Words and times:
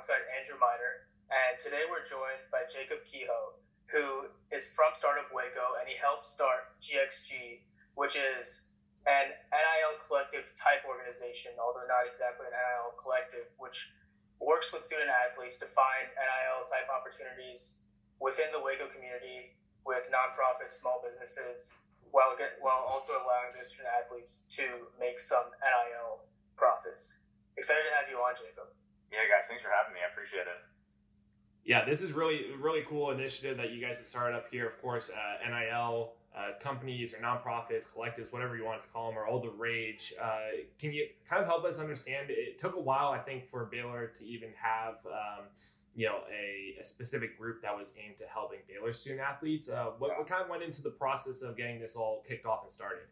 alongside 0.00 0.24
Andrew 0.32 0.56
Miner, 0.56 1.12
and 1.28 1.60
today 1.60 1.84
we're 1.84 2.08
joined 2.08 2.40
by 2.48 2.64
Jacob 2.72 3.04
Kehoe, 3.04 3.60
who 3.92 4.32
is 4.48 4.72
from 4.72 4.96
Startup 4.96 5.28
Waco 5.28 5.76
and 5.76 5.84
he 5.84 6.00
helped 6.00 6.24
start 6.24 6.72
GXG, 6.80 7.60
which 8.00 8.16
is 8.16 8.72
an 9.04 9.28
NIL 9.52 10.00
collective 10.08 10.56
type 10.56 10.88
organization, 10.88 11.52
although 11.60 11.84
not 11.84 12.08
exactly 12.08 12.48
an 12.48 12.56
NIL 12.56 12.96
collective, 12.96 13.52
which 13.60 13.92
works 14.40 14.72
with 14.72 14.88
student 14.88 15.12
athletes 15.12 15.60
to 15.60 15.68
find 15.68 16.08
NIL 16.16 16.64
type 16.64 16.88
opportunities 16.88 17.84
within 18.16 18.48
the 18.56 18.62
Waco 18.64 18.88
community 18.88 19.52
with 19.84 20.08
nonprofits, 20.08 20.80
small 20.80 21.04
businesses, 21.04 21.76
while 22.08 22.32
get, 22.40 22.56
while 22.64 22.88
also 22.88 23.20
allowing 23.20 23.52
those 23.52 23.76
student 23.76 23.92
athletes 23.92 24.48
to 24.48 24.64
make 24.96 25.20
some 25.20 25.52
NIL 25.60 26.24
profits. 26.56 27.20
Excited 27.60 27.84
to 27.84 27.92
have 27.92 28.08
you 28.08 28.16
on, 28.16 28.32
Jacob. 28.32 28.79
Yeah, 29.12 29.26
guys, 29.26 29.48
thanks 29.48 29.62
for 29.62 29.70
having 29.70 29.94
me. 29.94 30.00
I 30.06 30.12
appreciate 30.12 30.46
it. 30.46 30.60
Yeah, 31.64 31.84
this 31.84 32.00
is 32.00 32.12
really 32.12 32.46
really 32.58 32.82
cool 32.88 33.10
initiative 33.10 33.56
that 33.58 33.70
you 33.70 33.80
guys 33.80 33.98
have 33.98 34.06
started 34.06 34.36
up 34.36 34.46
here. 34.50 34.66
Of 34.66 34.80
course, 34.80 35.10
uh, 35.10 35.48
NIL 35.48 36.12
uh, 36.34 36.58
companies 36.60 37.14
or 37.14 37.18
nonprofits, 37.18 37.88
collectives, 37.92 38.32
whatever 38.32 38.56
you 38.56 38.64
want 38.64 38.80
to 38.82 38.88
call 38.88 39.10
them, 39.10 39.18
are 39.18 39.26
all 39.26 39.40
the 39.40 39.50
rage. 39.50 40.14
Uh, 40.20 40.62
can 40.78 40.92
you 40.92 41.06
kind 41.28 41.42
of 41.42 41.48
help 41.48 41.64
us 41.64 41.78
understand? 41.78 42.30
It 42.30 42.58
took 42.58 42.76
a 42.76 42.80
while, 42.80 43.08
I 43.08 43.18
think, 43.18 43.50
for 43.50 43.64
Baylor 43.66 44.06
to 44.06 44.26
even 44.26 44.50
have 44.62 44.94
um, 45.06 45.46
you 45.94 46.06
know 46.06 46.22
a, 46.30 46.80
a, 46.80 46.84
specific 46.84 47.36
group 47.36 47.62
that 47.62 47.76
was 47.76 47.94
aimed 47.98 48.16
to 48.18 48.24
helping 48.32 48.60
Baylor 48.68 48.92
student 48.92 49.20
athletes. 49.20 49.68
Uh, 49.68 49.90
what, 49.98 50.16
what, 50.16 50.26
kind 50.26 50.42
of 50.42 50.48
went 50.48 50.62
into 50.62 50.82
the 50.82 50.90
process 50.90 51.42
of 51.42 51.56
getting 51.56 51.80
this 51.80 51.96
all 51.96 52.22
kicked 52.26 52.46
off 52.46 52.62
and 52.62 52.70
started? 52.70 53.10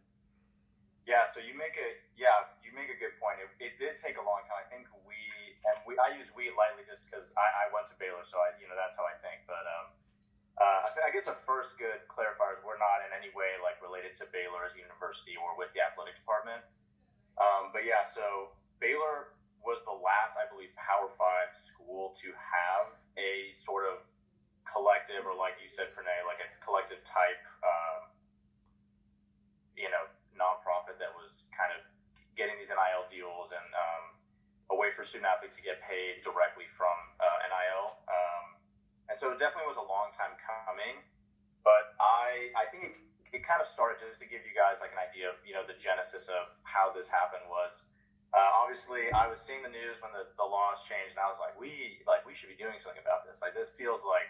Yeah, 1.07 1.27
so 1.27 1.41
you 1.41 1.59
make 1.59 1.75
a 1.75 1.89
yeah 2.17 2.55
you 2.63 2.71
make 2.71 2.87
a 2.87 2.99
good 2.99 3.19
point. 3.19 3.43
It, 3.43 3.51
it 3.59 3.79
did 3.79 3.97
take 3.97 4.17
a 4.17 4.23
long 4.23 4.47
time. 4.47 4.63
I 4.63 4.69
think 4.71 4.87
we 5.03 5.19
and 5.67 5.77
we 5.87 5.99
I 5.99 6.15
use 6.15 6.31
we 6.37 6.51
lightly 6.55 6.87
just 6.87 7.11
because 7.11 7.31
I, 7.35 7.67
I 7.67 7.75
went 7.75 7.91
to 7.91 7.97
Baylor, 7.99 8.23
so 8.23 8.39
I 8.39 8.55
you 8.59 8.71
know 8.71 8.79
that's 8.79 8.99
how 8.99 9.07
I 9.07 9.17
think. 9.19 9.47
But 9.49 9.65
um, 9.67 9.87
uh, 10.59 10.91
I, 10.91 11.11
guess 11.15 11.31
a 11.31 11.39
first 11.47 11.79
good 11.79 12.03
clarifier 12.11 12.59
is 12.59 12.63
we're 12.67 12.83
not 12.83 13.07
in 13.07 13.15
any 13.15 13.31
way 13.31 13.59
like 13.63 13.79
related 13.79 14.11
to 14.19 14.27
Baylor 14.35 14.67
as 14.67 14.75
a 14.75 14.83
university 14.83 15.39
or 15.39 15.55
with 15.55 15.71
the 15.71 15.81
athletic 15.83 16.19
department. 16.19 16.67
Um, 17.39 17.71
but 17.71 17.87
yeah, 17.87 18.03
so 18.03 18.59
Baylor 18.83 19.39
was 19.63 19.87
the 19.87 19.95
last, 19.95 20.35
I 20.35 20.51
believe, 20.51 20.75
Power 20.75 21.07
Five 21.15 21.55
school 21.55 22.19
to 22.19 22.35
have 22.35 22.99
a 23.15 23.55
sort 23.55 23.87
of 23.87 24.03
collective, 24.67 25.23
or 25.23 25.39
like 25.39 25.63
you 25.63 25.71
said, 25.71 25.95
Pranay, 25.95 26.27
like 26.27 26.43
a 26.43 26.51
collective 26.59 27.07
type, 27.07 27.43
um, 27.63 28.11
you 29.79 29.87
know, 29.87 30.11
nonprofit 30.35 30.99
that 30.99 31.15
was 31.15 31.47
kind 31.55 31.71
of 31.71 31.87
getting 32.35 32.59
these 32.59 32.71
NIL 32.71 33.07
deals 33.11 33.55
and 33.55 33.67
um, 33.75 34.18
a 34.69 34.77
way 34.77 34.93
for 34.93 35.03
student 35.03 35.29
athletes 35.29 35.57
to 35.59 35.65
get 35.65 35.81
paid 35.81 36.21
directly 36.21 36.69
from 36.71 36.97
uh, 37.17 37.49
NIL. 37.49 37.97
Um, 38.05 38.45
and 39.09 39.17
so 39.17 39.33
it 39.33 39.41
definitely 39.41 39.69
was 39.69 39.81
a 39.81 39.89
long 39.89 40.13
time 40.13 40.37
coming, 40.37 41.01
but 41.65 41.97
I 41.97 42.53
I 42.53 42.69
think 42.69 42.93
it, 42.93 42.95
it 43.33 43.43
kind 43.45 43.61
of 43.61 43.69
started 43.69 44.05
just 44.05 44.21
to 44.21 44.29
give 44.29 44.45
you 44.45 44.53
guys 44.53 44.85
like 44.85 44.93
an 44.93 45.01
idea 45.01 45.33
of 45.33 45.41
you 45.45 45.57
know 45.57 45.65
the 45.65 45.77
genesis 45.77 46.29
of 46.29 46.53
how 46.69 46.93
this 46.93 47.09
happened 47.09 47.49
was 47.49 47.89
uh, 48.29 48.61
obviously, 48.61 49.09
I 49.09 49.25
was 49.25 49.41
seeing 49.41 49.65
the 49.65 49.73
news 49.73 50.05
when 50.05 50.13
the, 50.13 50.29
the 50.37 50.45
laws 50.45 50.85
changed, 50.85 51.17
and 51.17 51.23
I 51.23 51.33
was 51.33 51.41
like, 51.41 51.57
we 51.57 52.05
like 52.05 52.29
we 52.29 52.37
should 52.37 52.53
be 52.53 52.61
doing 52.61 52.77
something 52.77 53.01
about 53.01 53.25
this. 53.25 53.41
Like 53.41 53.57
this 53.57 53.73
feels 53.73 54.05
like, 54.05 54.29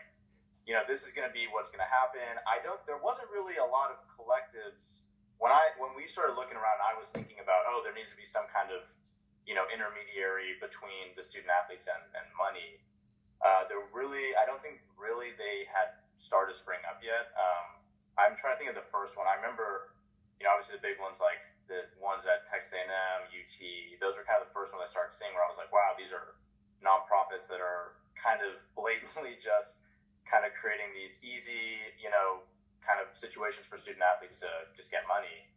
you 0.63 0.75
know, 0.79 0.87
this 0.87 1.03
is 1.03 1.11
going 1.11 1.27
to 1.27 1.35
be 1.35 1.51
what's 1.51 1.75
going 1.75 1.83
to 1.83 1.91
happen. 1.91 2.39
I 2.47 2.63
don't. 2.63 2.79
There 2.87 3.01
wasn't 3.03 3.27
really 3.35 3.59
a 3.59 3.67
lot 3.67 3.91
of 3.91 3.99
collectives 4.15 5.03
when 5.43 5.51
I 5.51 5.75
when 5.83 5.99
we 5.99 6.07
started 6.07 6.39
looking 6.39 6.55
around. 6.55 6.79
I 6.79 6.95
was 6.95 7.11
thinking 7.11 7.43
about, 7.43 7.67
oh, 7.67 7.83
there 7.83 7.91
needs 7.91 8.15
to 8.15 8.19
be 8.19 8.29
some 8.29 8.47
kind 8.55 8.71
of, 8.71 8.87
you 9.49 9.57
know, 9.57 9.65
intermediary 9.73 10.61
between 10.61 11.17
the 11.17 11.25
student 11.25 11.49
athletes 11.49 11.89
and, 11.89 12.05
and 12.13 12.29
money. 12.37 12.85
Uh, 13.41 13.65
there 13.65 13.81
really, 13.97 14.37
I 14.37 14.45
don't 14.45 14.61
think 14.61 14.85
really 15.01 15.33
they 15.41 15.65
had 15.65 15.97
started 16.21 16.53
spring 16.53 16.85
up 16.85 17.01
yet. 17.01 17.33
Um, 17.33 17.81
I'm 18.21 18.37
trying 18.37 18.55
to 18.55 18.59
think 18.61 18.69
of 18.69 18.77
the 18.77 18.85
first 18.93 19.17
one. 19.17 19.25
I 19.25 19.41
remember, 19.41 19.97
you 20.37 20.45
know, 20.45 20.53
obviously 20.53 20.77
the 20.77 20.85
big 20.85 21.01
ones 21.01 21.25
like 21.25 21.41
the 21.65 21.89
ones 21.97 22.29
at 22.29 22.45
Texas 22.45 22.77
A&M, 22.77 23.29
UT, 23.33 23.57
those 24.01 24.21
were 24.21 24.25
kind 24.29 24.41
of 24.41 24.53
the 24.53 24.55
first 24.57 24.77
ones 24.77 24.85
I 24.85 24.91
started 24.91 25.17
seeing 25.17 25.33
where 25.33 25.45
I 25.45 25.49
was 25.49 25.57
like, 25.57 25.73
wow, 25.73 25.97
these 25.97 26.13
are 26.13 26.37
nonprofits 26.85 27.49
that 27.49 27.65
are 27.65 27.97
kind 28.17 28.45
of 28.45 28.61
blatantly 28.77 29.41
just 29.41 29.85
kind 30.29 30.45
of 30.45 30.53
creating 30.57 30.93
these 30.93 31.21
easy, 31.25 31.81
you 31.97 32.13
know, 32.13 32.45
kind 32.85 33.01
of 33.01 33.13
situations 33.17 33.65
for 33.65 33.81
student 33.81 34.05
athletes 34.05 34.41
to 34.45 34.51
just 34.77 34.93
get 34.93 35.09
money. 35.09 35.49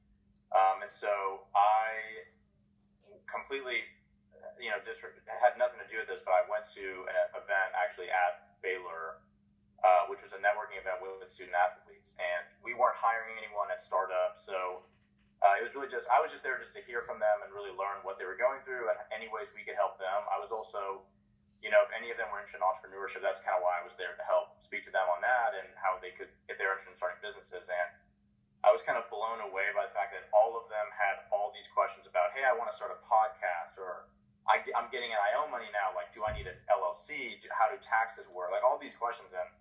Um, 0.52 0.84
and 0.84 0.92
so 0.92 1.48
I 1.56 2.28
completely, 3.32 3.88
you 4.60 4.70
know, 4.70 4.78
just 4.84 5.02
had 5.26 5.56
nothing 5.58 5.80
to 5.82 5.90
do 5.90 6.04
with 6.04 6.12
this, 6.12 6.28
but 6.28 6.36
I 6.36 6.44
went 6.46 6.68
to 6.78 6.86
an 7.08 7.16
event 7.34 7.72
actually 7.74 8.12
at 8.12 8.60
Baylor, 8.62 9.24
uh, 9.82 10.06
which 10.12 10.22
was 10.22 10.36
a 10.38 10.42
networking 10.44 10.78
event 10.78 11.02
with, 11.02 11.26
student 11.26 11.56
athletes. 11.56 12.20
And 12.20 12.52
we 12.62 12.76
weren't 12.76 13.00
hiring 13.00 13.40
anyone 13.40 13.72
at 13.72 13.82
startup. 13.82 14.36
So 14.36 14.86
uh, 15.42 15.58
it 15.58 15.66
was 15.66 15.74
really 15.74 15.90
just 15.90 16.06
I 16.12 16.22
was 16.22 16.30
just 16.30 16.46
there 16.46 16.62
just 16.62 16.78
to 16.78 16.84
hear 16.86 17.02
from 17.02 17.18
them 17.18 17.42
and 17.42 17.50
really 17.50 17.74
learn 17.74 18.06
what 18.06 18.22
they 18.22 18.28
were 18.30 18.38
going 18.38 18.62
through 18.62 18.94
and 18.94 18.98
any 19.10 19.26
ways 19.26 19.56
we 19.58 19.66
could 19.66 19.80
help 19.80 19.98
them. 19.98 20.30
I 20.30 20.38
was 20.38 20.54
also, 20.54 21.10
you 21.66 21.74
know, 21.74 21.82
if 21.82 21.90
any 21.90 22.14
of 22.14 22.22
them 22.22 22.30
were 22.30 22.38
interested 22.38 22.62
in 22.62 22.68
entrepreneurship, 22.68 23.26
that's 23.26 23.42
kind 23.42 23.58
of 23.58 23.66
why 23.66 23.82
I 23.82 23.84
was 23.86 23.98
there 23.98 24.14
to 24.14 24.26
help 24.30 24.62
speak 24.62 24.86
to 24.86 24.94
them 24.94 25.10
on 25.10 25.26
that 25.26 25.58
and 25.58 25.74
how 25.82 25.98
they 25.98 26.14
could 26.14 26.30
if 26.46 26.62
they're 26.62 26.70
interested 26.70 26.94
in 26.94 27.00
starting 27.02 27.22
businesses. 27.26 27.66
And 27.66 27.90
I 28.62 28.70
was 28.70 28.86
kind 28.86 29.02
of 29.02 29.10
blown 29.10 29.42
away 29.42 29.74
by 29.74 29.90
the 29.90 29.94
fact 29.98 30.14
that 30.14 30.30
all 30.30 30.54
of 30.54 30.70
them 30.70 30.94
had 30.94 31.26
all 31.34 31.50
these 31.50 31.66
questions 31.74 32.06
about, 32.06 32.38
hey, 32.38 32.46
I 32.46 32.54
want 32.54 32.61
to 32.72 32.76
start 32.80 32.96
a 32.96 33.02
podcast 33.04 33.76
or 33.76 34.08
I, 34.48 34.64
am 34.74 34.90
getting 34.90 35.12
an 35.12 35.20
IO 35.20 35.46
money 35.52 35.70
now. 35.70 35.94
Like, 35.94 36.16
do 36.16 36.24
I 36.24 36.32
need 36.34 36.48
an 36.50 36.58
LLC? 36.66 37.38
How 37.52 37.70
do 37.70 37.78
taxes 37.78 38.26
work? 38.32 38.50
Like 38.50 38.64
all 38.66 38.80
these 38.80 38.96
questions 38.98 39.36
and 39.36 39.52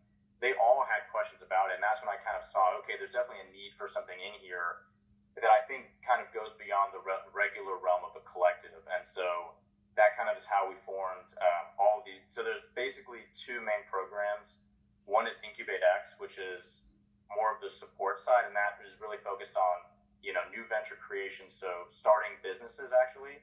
they 0.40 0.56
all 0.56 0.88
had 0.88 1.04
questions 1.12 1.44
about 1.44 1.68
it. 1.68 1.76
And 1.76 1.84
that's 1.84 2.00
when 2.00 2.08
I 2.08 2.16
kind 2.22 2.38
of 2.38 2.48
saw, 2.48 2.72
okay, 2.80 2.96
there's 2.96 3.12
definitely 3.12 3.44
a 3.44 3.50
need 3.52 3.76
for 3.76 3.84
something 3.84 4.16
in 4.16 4.40
here 4.40 4.88
that 5.36 5.52
I 5.52 5.62
think 5.68 5.92
kind 6.00 6.24
of 6.24 6.32
goes 6.32 6.56
beyond 6.56 6.96
the 6.96 7.02
re- 7.04 7.28
regular 7.30 7.76
realm 7.76 8.08
of 8.08 8.16
a 8.16 8.24
collective. 8.24 8.82
And 8.88 9.04
so 9.04 9.58
that 10.00 10.16
kind 10.16 10.32
of 10.32 10.40
is 10.40 10.48
how 10.48 10.66
we 10.66 10.80
formed 10.80 11.28
um, 11.38 11.76
all 11.76 12.00
these. 12.02 12.24
So 12.32 12.40
there's 12.40 12.66
basically 12.72 13.28
two 13.36 13.60
main 13.60 13.84
programs. 13.86 14.64
One 15.04 15.28
is 15.28 15.44
Incubate 15.44 15.84
X, 15.84 16.16
which 16.16 16.40
is 16.40 16.88
more 17.30 17.54
of 17.54 17.62
the 17.62 17.70
support 17.70 18.18
side, 18.18 18.48
and 18.48 18.56
that 18.56 18.80
is 18.82 18.98
really 18.98 19.20
focused 19.22 19.54
on 19.54 19.89
you 20.20 20.32
know 20.36 20.44
new 20.52 20.64
venture 20.68 20.96
creation, 20.96 21.48
so 21.48 21.88
starting 21.90 22.36
businesses 22.44 22.92
actually. 22.92 23.40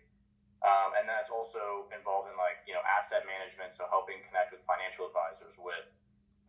Um, 0.58 0.98
and 0.98 1.06
that's 1.06 1.30
also 1.30 1.86
involved 1.94 2.34
in 2.34 2.36
like 2.38 2.66
you 2.66 2.74
know 2.74 2.82
asset 2.82 3.26
management, 3.30 3.78
so 3.78 3.86
helping 3.94 4.22
connect 4.26 4.50
with 4.54 4.66
financial 4.66 5.06
advisors, 5.06 5.62
with 5.62 5.86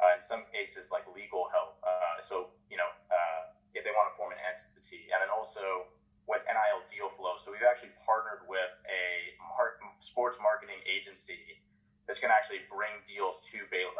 uh, 0.01 0.17
in 0.17 0.25
some 0.25 0.49
cases 0.49 0.89
like 0.89 1.05
legal 1.13 1.53
help. 1.53 1.77
Uh, 1.85 2.17
so 2.21 2.57
you 2.73 2.81
know 2.81 2.89
uh, 3.13 3.53
if 3.77 3.85
they 3.85 3.93
want 3.93 4.09
to 4.09 4.15
form 4.17 4.33
an 4.33 4.41
entity, 4.41 5.13
and 5.13 5.21
then 5.21 5.29
also 5.29 5.93
with 6.29 6.45
NIL 6.45 6.85
deal 6.93 7.09
flow. 7.09 7.41
So 7.41 7.53
we've 7.53 7.65
actually 7.65 7.97
partnered 8.05 8.45
with 8.45 8.73
a 8.85 9.33
mar- 9.41 9.81
sports 10.05 10.37
marketing 10.41 10.85
agency 10.85 11.65
that's 12.05 12.21
going 12.21 12.33
to 12.33 12.37
actually 12.37 12.65
bring 12.69 13.01
deals 13.05 13.45
to 13.53 13.65
Baylor 13.73 13.93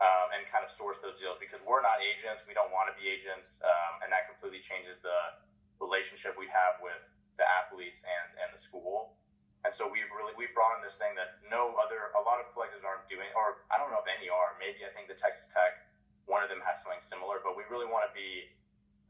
um, 0.00 0.26
and 0.32 0.48
kind 0.48 0.64
of 0.64 0.72
source 0.72 0.98
those 1.04 1.20
deals 1.20 1.36
because 1.36 1.60
we're 1.62 1.84
not 1.84 2.00
agents. 2.00 2.48
We 2.48 2.56
don't 2.56 2.72
want 2.72 2.88
to 2.88 2.96
be 2.96 3.06
agents, 3.06 3.60
um, 3.62 4.00
and 4.04 4.08
that 4.10 4.26
completely 4.26 4.64
changes 4.64 5.00
the 5.04 5.40
relationship 5.80 6.36
we 6.40 6.48
have 6.48 6.80
with 6.80 7.04
the 7.36 7.44
athletes 7.44 8.04
and, 8.04 8.28
and 8.40 8.48
the 8.52 8.60
school. 8.60 9.16
And 9.60 9.72
so 9.76 9.92
we've 9.92 10.08
really 10.08 10.32
we've 10.40 10.56
brought 10.56 10.76
in 10.76 10.82
this 10.84 10.96
thing 10.96 11.12
that 11.20 11.44
no 11.44 11.76
other 11.76 12.12
a 12.16 12.22
lot 12.24 12.40
of 12.40 12.48
collectives 12.56 12.80
aren't 12.80 13.04
doing, 13.12 13.28
or 13.36 13.68
I 13.68 13.76
don't 13.76 13.92
know 13.92 14.00
if 14.00 14.08
any 14.08 14.32
are. 14.32 14.56
Maybe 14.56 14.84
I 14.88 14.90
think 14.96 15.12
the 15.12 15.16
Texas 15.16 15.52
Tech 15.52 15.90
one 16.30 16.46
of 16.46 16.48
them 16.48 16.62
has 16.62 16.86
something 16.86 17.02
similar, 17.02 17.42
but 17.42 17.58
we 17.58 17.66
really 17.66 17.90
want 17.90 18.06
to 18.06 18.12
be 18.14 18.54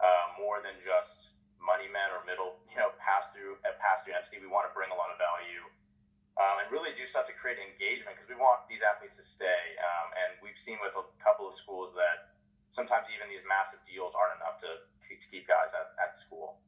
uh, 0.01 0.33
more 0.41 0.65
than 0.65 0.81
just 0.81 1.37
money 1.61 1.85
men 1.93 2.09
or 2.17 2.25
middle, 2.25 2.65
you 2.73 2.81
know, 2.81 2.97
pass 2.97 3.37
through 3.37 3.61
a 3.67 3.77
pass 3.77 4.09
through 4.09 4.17
entity. 4.17 4.41
We 4.41 4.49
want 4.49 4.65
to 4.65 4.73
bring 4.73 4.89
a 4.89 4.97
lot 4.97 5.13
of 5.13 5.21
value 5.21 5.69
um, 6.41 6.65
and 6.65 6.67
really 6.73 6.97
do 6.97 7.05
stuff 7.05 7.29
to 7.29 7.37
create 7.37 7.61
engagement 7.61 8.17
because 8.17 8.33
we 8.33 8.39
want 8.41 8.65
these 8.73 8.81
athletes 8.81 9.21
to 9.21 9.27
stay. 9.27 9.50
Seen 10.61 10.77
with 10.85 10.93
a 10.93 11.09
couple 11.17 11.49
of 11.49 11.57
schools 11.57 11.97
that 11.97 12.37
sometimes 12.69 13.09
even 13.09 13.33
these 13.33 13.49
massive 13.49 13.81
deals 13.89 14.13
aren't 14.13 14.37
enough 14.37 14.61
to, 14.61 14.85
to 14.85 15.13
keep 15.17 15.49
guys 15.49 15.73
at, 15.73 15.97
at 15.97 16.21
school. 16.21 16.61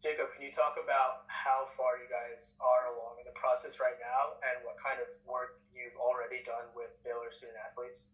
Jacob, 0.00 0.32
can 0.32 0.40
you 0.40 0.52
talk 0.52 0.80
about 0.80 1.28
how 1.28 1.68
far 1.76 2.00
you 2.00 2.08
guys 2.08 2.56
are 2.64 2.96
along 2.96 3.20
in 3.20 3.28
the 3.28 3.36
process 3.36 3.76
right 3.76 4.00
now 4.00 4.40
and 4.40 4.64
what 4.64 4.80
kind 4.80 5.04
of 5.04 5.08
work 5.28 5.60
you've 5.76 5.96
already 6.00 6.40
done 6.44 6.72
with 6.72 6.96
Baylor 7.04 7.28
student 7.28 7.60
athletes? 7.60 8.12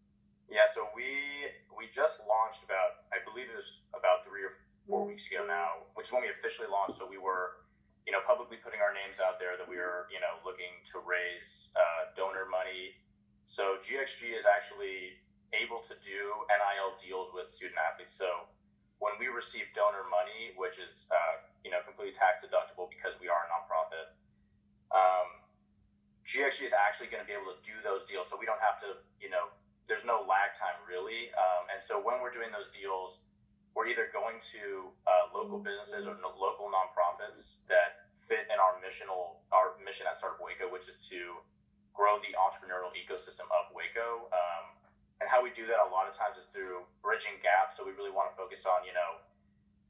Yeah, 0.51 0.67
so 0.67 0.91
we 0.91 1.47
we 1.71 1.87
just 1.87 2.27
launched 2.27 2.67
about 2.67 3.07
I 3.15 3.23
believe 3.23 3.47
it 3.47 3.55
was 3.55 3.87
about 3.95 4.27
three 4.27 4.43
or 4.43 4.51
four 4.87 5.07
weeks 5.07 5.31
ago 5.31 5.47
now, 5.47 5.87
which 5.95 6.07
is 6.07 6.11
when 6.11 6.27
we 6.27 6.31
officially 6.35 6.67
launched. 6.67 6.99
So 6.99 7.07
we 7.07 7.15
were, 7.15 7.63
you 8.03 8.11
know, 8.11 8.19
publicly 8.27 8.59
putting 8.59 8.83
our 8.83 8.91
names 8.91 9.23
out 9.23 9.39
there 9.39 9.55
that 9.55 9.67
we 9.67 9.79
were, 9.79 10.11
you 10.11 10.19
know, 10.19 10.43
looking 10.43 10.83
to 10.91 10.99
raise 10.99 11.71
uh, 11.79 12.11
donor 12.15 12.43
money. 12.51 12.99
So 13.45 13.77
GXG 13.83 14.31
is 14.31 14.47
actually 14.47 15.21
able 15.51 15.83
to 15.83 15.95
do 15.99 16.47
NIL 16.47 16.95
deals 16.95 17.35
with 17.35 17.51
student 17.51 17.79
athletes. 17.79 18.15
So 18.15 18.47
when 19.03 19.17
we 19.19 19.27
receive 19.27 19.67
donor 19.75 20.07
money, 20.07 20.55
which 20.55 20.79
is 20.79 21.09
uh, 21.11 21.43
you 21.65 21.71
know 21.73 21.83
completely 21.83 22.15
tax 22.15 22.45
deductible 22.45 22.87
because 22.87 23.19
we 23.19 23.27
are 23.27 23.43
a 23.43 23.49
nonprofit, 23.51 24.15
um, 24.93 25.43
GXG 26.23 26.69
is 26.69 26.75
actually 26.75 27.11
going 27.11 27.19
to 27.19 27.27
be 27.27 27.35
able 27.35 27.51
to 27.51 27.61
do 27.65 27.75
those 27.83 28.07
deals. 28.07 28.29
So 28.29 28.39
we 28.39 28.47
don't 28.47 28.61
have 28.63 28.79
to 28.85 29.03
you 29.19 29.27
know 29.27 29.51
there's 29.91 30.07
no 30.07 30.23
lag 30.23 30.55
time 30.55 30.79
really. 30.87 31.33
Um, 31.35 31.67
and 31.73 31.79
so 31.83 31.99
when 31.99 32.23
we're 32.23 32.31
doing 32.31 32.53
those 32.55 32.71
deals, 32.71 33.27
we're 33.75 33.91
either 33.91 34.07
going 34.11 34.39
to 34.55 34.95
uh, 35.03 35.31
local 35.35 35.59
businesses 35.59 36.07
or 36.07 36.15
no, 36.19 36.31
local 36.35 36.71
nonprofits 36.71 37.67
that 37.67 38.07
fit 38.15 38.47
in 38.47 38.57
our 38.61 38.79
missional 38.79 39.43
our 39.51 39.75
mission 39.83 40.07
at 40.07 40.15
Startup 40.15 40.39
Waco, 40.39 40.71
which 40.71 40.87
is 40.87 41.03
to 41.11 41.43
grow 42.01 42.17
the 42.17 42.33
entrepreneurial 42.33 42.89
ecosystem 42.97 43.45
of 43.53 43.69
Waco. 43.77 44.25
Um, 44.33 44.73
and 45.21 45.29
how 45.29 45.45
we 45.45 45.53
do 45.53 45.69
that 45.69 45.77
a 45.77 45.89
lot 45.93 46.09
of 46.09 46.17
times 46.17 46.41
is 46.41 46.49
through 46.49 46.89
bridging 47.05 47.37
gaps. 47.45 47.77
So 47.77 47.85
we 47.85 47.93
really 47.93 48.09
want 48.09 48.33
to 48.33 48.35
focus 48.35 48.65
on, 48.65 48.81
you 48.81 48.89
know, 48.89 49.21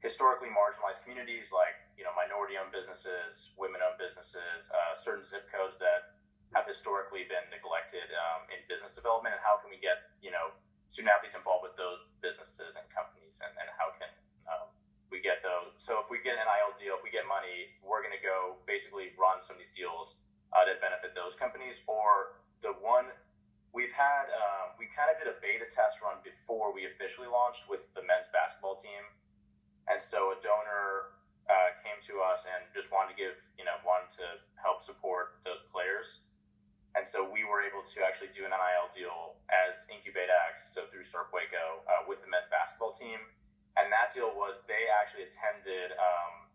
historically 0.04 0.52
marginalized 0.52 1.08
communities 1.08 1.56
like, 1.56 1.72
you 1.96 2.04
know, 2.04 2.12
minority 2.12 2.60
owned 2.60 2.68
businesses, 2.68 3.56
women 3.56 3.80
owned 3.80 3.96
businesses, 3.96 4.68
uh, 4.68 4.92
certain 4.92 5.24
zip 5.24 5.48
codes 5.48 5.80
that 5.80 6.20
have 6.52 6.68
historically 6.68 7.24
been 7.24 7.48
neglected 7.48 8.12
um, 8.12 8.44
in 8.52 8.60
business 8.68 8.92
development. 8.92 9.32
And 9.32 9.40
how 9.40 9.56
can 9.56 9.72
we 9.72 9.80
get, 9.80 10.12
you 10.20 10.28
know, 10.28 10.52
student 10.92 11.16
athletes 11.16 11.32
involved 11.32 11.64
with 11.64 11.80
those 11.80 12.04
businesses 12.20 12.76
and 12.76 12.84
companies 12.92 13.40
and, 13.40 13.56
and 13.56 13.72
how 13.80 13.88
can 13.96 14.12
um, 14.52 14.68
we 15.08 15.24
get 15.24 15.40
those. 15.40 15.80
So 15.80 16.04
if 16.04 16.12
we 16.12 16.20
get 16.20 16.36
an 16.36 16.44
NIL 16.44 16.76
deal, 16.76 17.00
if 17.00 17.00
we 17.00 17.08
get 17.08 17.24
money, 17.24 17.72
we're 17.80 18.04
going 18.04 18.12
to 18.12 18.20
go 18.20 18.60
basically 18.68 19.16
run 19.16 19.40
some 19.40 19.56
of 19.56 19.64
these 19.64 19.72
deals 19.72 20.20
uh, 20.52 20.64
that 20.68 20.80
benefit 20.80 21.16
those 21.16 21.34
companies 21.36 21.82
or 21.88 22.38
the 22.60 22.76
one 22.78 23.10
we've 23.72 23.92
had 23.96 24.28
um, 24.36 24.76
we 24.76 24.86
kind 24.92 25.08
of 25.08 25.16
did 25.16 25.28
a 25.28 25.36
beta 25.40 25.64
test 25.64 26.04
run 26.04 26.20
before 26.20 26.70
we 26.70 26.84
officially 26.84 27.28
launched 27.28 27.66
with 27.72 27.88
the 27.96 28.04
men's 28.04 28.28
basketball 28.28 28.76
team. 28.76 29.00
And 29.88 29.98
so 29.98 30.36
a 30.36 30.38
donor 30.44 31.16
uh, 31.48 31.74
came 31.82 31.98
to 32.12 32.22
us 32.22 32.46
and 32.46 32.68
just 32.70 32.92
wanted 32.94 33.16
to 33.16 33.18
give 33.18 33.34
you 33.58 33.64
know 33.66 33.80
wanted 33.82 34.12
to 34.22 34.44
help 34.60 34.84
support 34.84 35.42
those 35.42 35.64
players. 35.72 36.28
And 36.92 37.08
so 37.08 37.24
we 37.24 37.40
were 37.40 37.64
able 37.64 37.80
to 37.80 37.98
actually 38.04 38.36
do 38.36 38.44
an 38.44 38.52
nil 38.52 38.92
deal 38.92 39.40
as 39.48 39.88
incubate 39.88 40.28
x 40.52 40.76
so 40.76 40.84
through 40.92 41.08
Startup 41.08 41.32
Waco 41.32 41.80
uh, 41.88 42.04
with 42.04 42.20
the 42.20 42.28
men's 42.28 42.52
basketball 42.52 42.92
team. 42.92 43.16
And 43.80 43.88
that 43.88 44.12
deal 44.12 44.28
was 44.36 44.68
they 44.68 44.92
actually 44.92 45.24
attended 45.24 45.96
um, 45.96 46.52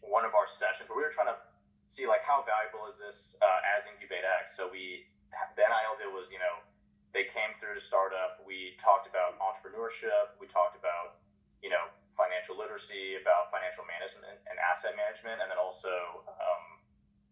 one 0.00 0.24
of 0.24 0.32
our 0.32 0.48
sessions. 0.48 0.88
Where 0.88 0.96
we 0.96 1.04
were 1.04 1.12
trying 1.12 1.28
to 1.28 1.38
see 1.88 2.06
like 2.06 2.24
how 2.24 2.44
valuable 2.44 2.84
is 2.86 3.00
this 3.00 3.36
uh, 3.40 3.60
as 3.64 3.88
incubate 3.88 4.24
x 4.24 4.56
so 4.56 4.68
we 4.68 5.08
the 5.56 5.64
NIL 5.64 5.96
deal 5.98 6.12
was, 6.14 6.32
you 6.32 6.40
know, 6.40 6.64
they 7.12 7.24
came 7.28 7.56
through 7.58 7.76
to 7.76 7.82
startup. 7.82 8.40
We 8.44 8.76
talked 8.76 9.08
about 9.08 9.40
entrepreneurship. 9.40 10.36
We 10.40 10.46
talked 10.48 10.76
about, 10.76 11.24
you 11.64 11.72
know, 11.72 11.88
financial 12.12 12.58
literacy, 12.58 13.16
about 13.16 13.48
financial 13.54 13.86
management 13.86 14.42
and 14.50 14.58
asset 14.60 14.98
management, 14.98 15.40
and 15.40 15.48
then 15.48 15.60
also, 15.60 16.26
um, 16.26 16.82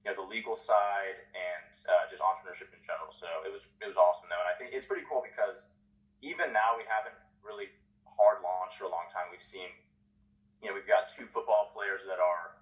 you 0.01 0.13
know, 0.13 0.17
the 0.17 0.27
legal 0.27 0.55
side 0.55 1.19
and 1.35 1.71
uh, 1.91 2.07
just 2.09 2.23
entrepreneurship 2.23 2.73
in 2.73 2.81
general. 2.87 3.11
So 3.13 3.29
it 3.45 3.51
was 3.53 3.75
it 3.83 3.89
was 3.89 3.99
awesome 3.99 4.31
though, 4.31 4.41
and 4.41 4.49
I 4.49 4.57
think 4.57 4.73
it's 4.73 4.89
pretty 4.89 5.05
cool 5.05 5.21
because 5.21 5.75
even 6.25 6.55
now 6.55 6.79
we 6.79 6.87
haven't 6.89 7.19
really 7.45 7.75
hard 8.07 8.41
launched 8.41 8.81
for 8.81 8.89
a 8.89 8.93
long 8.93 9.13
time. 9.13 9.29
We've 9.29 9.45
seen, 9.45 9.69
you 10.65 10.71
know, 10.71 10.75
we've 10.75 10.89
got 10.89 11.13
two 11.13 11.29
football 11.29 11.69
players 11.75 12.07
that 12.09 12.17
are 12.23 12.56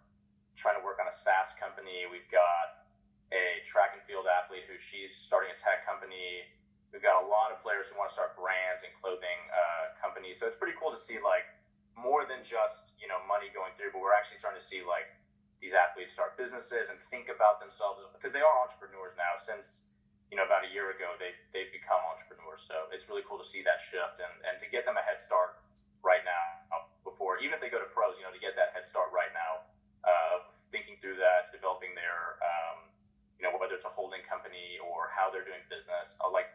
trying 0.65 0.81
to 0.81 0.85
work 0.89 0.97
on 0.97 1.05
a 1.05 1.13
SaaS 1.13 1.53
company. 1.61 2.09
We've 2.09 2.25
got 2.33 2.89
a 3.29 3.61
track 3.69 3.93
and 3.93 4.01
field 4.09 4.25
athlete 4.25 4.65
who 4.65 4.81
she's 4.81 5.13
starting 5.13 5.53
a 5.53 5.59
tech 5.61 5.85
company. 5.85 6.49
We've 6.89 7.05
got 7.05 7.21
a 7.21 7.27
lot 7.29 7.53
of 7.53 7.61
players 7.61 7.93
who 7.93 8.01
want 8.01 8.09
to 8.09 8.17
start 8.17 8.33
brands 8.33 8.81
and 8.81 8.97
clothing 8.97 9.41
uh, 9.53 9.93
companies. 10.01 10.41
So 10.41 10.49
it's 10.49 10.57
pretty 10.57 10.73
cool 10.81 10.89
to 10.89 10.97
see 10.97 11.21
like 11.21 11.45
more 11.93 12.25
than 12.25 12.41
just 12.41 12.97
you 12.97 13.05
know 13.05 13.21
money 13.29 13.53
going 13.53 13.77
through, 13.77 13.93
but 13.93 14.01
we're 14.01 14.17
actually 14.17 14.41
starting 14.41 14.57
to 14.57 14.65
see 14.65 14.81
like 14.81 15.13
these 15.61 15.77
athletes 15.77 16.17
start 16.17 16.41
businesses 16.41 16.89
and 16.89 16.97
think 17.13 17.29
about 17.29 17.61
themselves 17.61 18.01
because 18.17 18.33
they 18.33 18.41
are 18.41 18.55
entrepreneurs 18.65 19.13
now. 19.21 19.37
Since 19.37 19.93
you 20.33 20.41
know 20.41 20.49
about 20.49 20.65
a 20.65 20.71
year 20.73 20.97
ago, 20.97 21.13
they 21.21 21.37
they've 21.53 21.69
become 21.75 22.01
entrepreneurs. 22.09 22.65
So 22.65 22.89
it's 22.89 23.13
really 23.13 23.27
cool 23.29 23.37
to 23.37 23.45
see 23.45 23.61
that 23.69 23.85
shift 23.85 24.17
and 24.17 24.33
and 24.49 24.57
to 24.65 24.67
get 24.71 24.89
them 24.89 24.97
a 24.97 25.05
head 25.05 25.21
start 25.21 25.61
right 26.01 26.25
now 26.25 26.65
before 27.05 27.39
even 27.39 27.55
if 27.55 27.61
they 27.61 27.71
go 27.71 27.79
to 27.79 27.91
pros, 27.93 28.17
you 28.19 28.25
know, 28.25 28.33
to 28.33 28.41
get 28.43 28.57
that 28.57 28.73
head 28.73 28.87
start 28.87 29.13
right 29.13 29.31
now. 29.37 29.67
Uh, 30.05 30.54
thinking 30.75 30.99
through 30.99 31.23
that, 31.23 31.55
developing 31.55 31.95
their 31.95 32.43
um, 32.43 32.91
you 33.39 33.47
know, 33.47 33.55
whether 33.55 33.79
it's 33.79 33.87
a 33.87 33.95
holding 33.95 34.27
company 34.27 34.83
or 34.83 35.15
how 35.15 35.31
they're 35.31 35.47
doing 35.47 35.63
business. 35.71 36.19
Uh, 36.19 36.27
like 36.35 36.51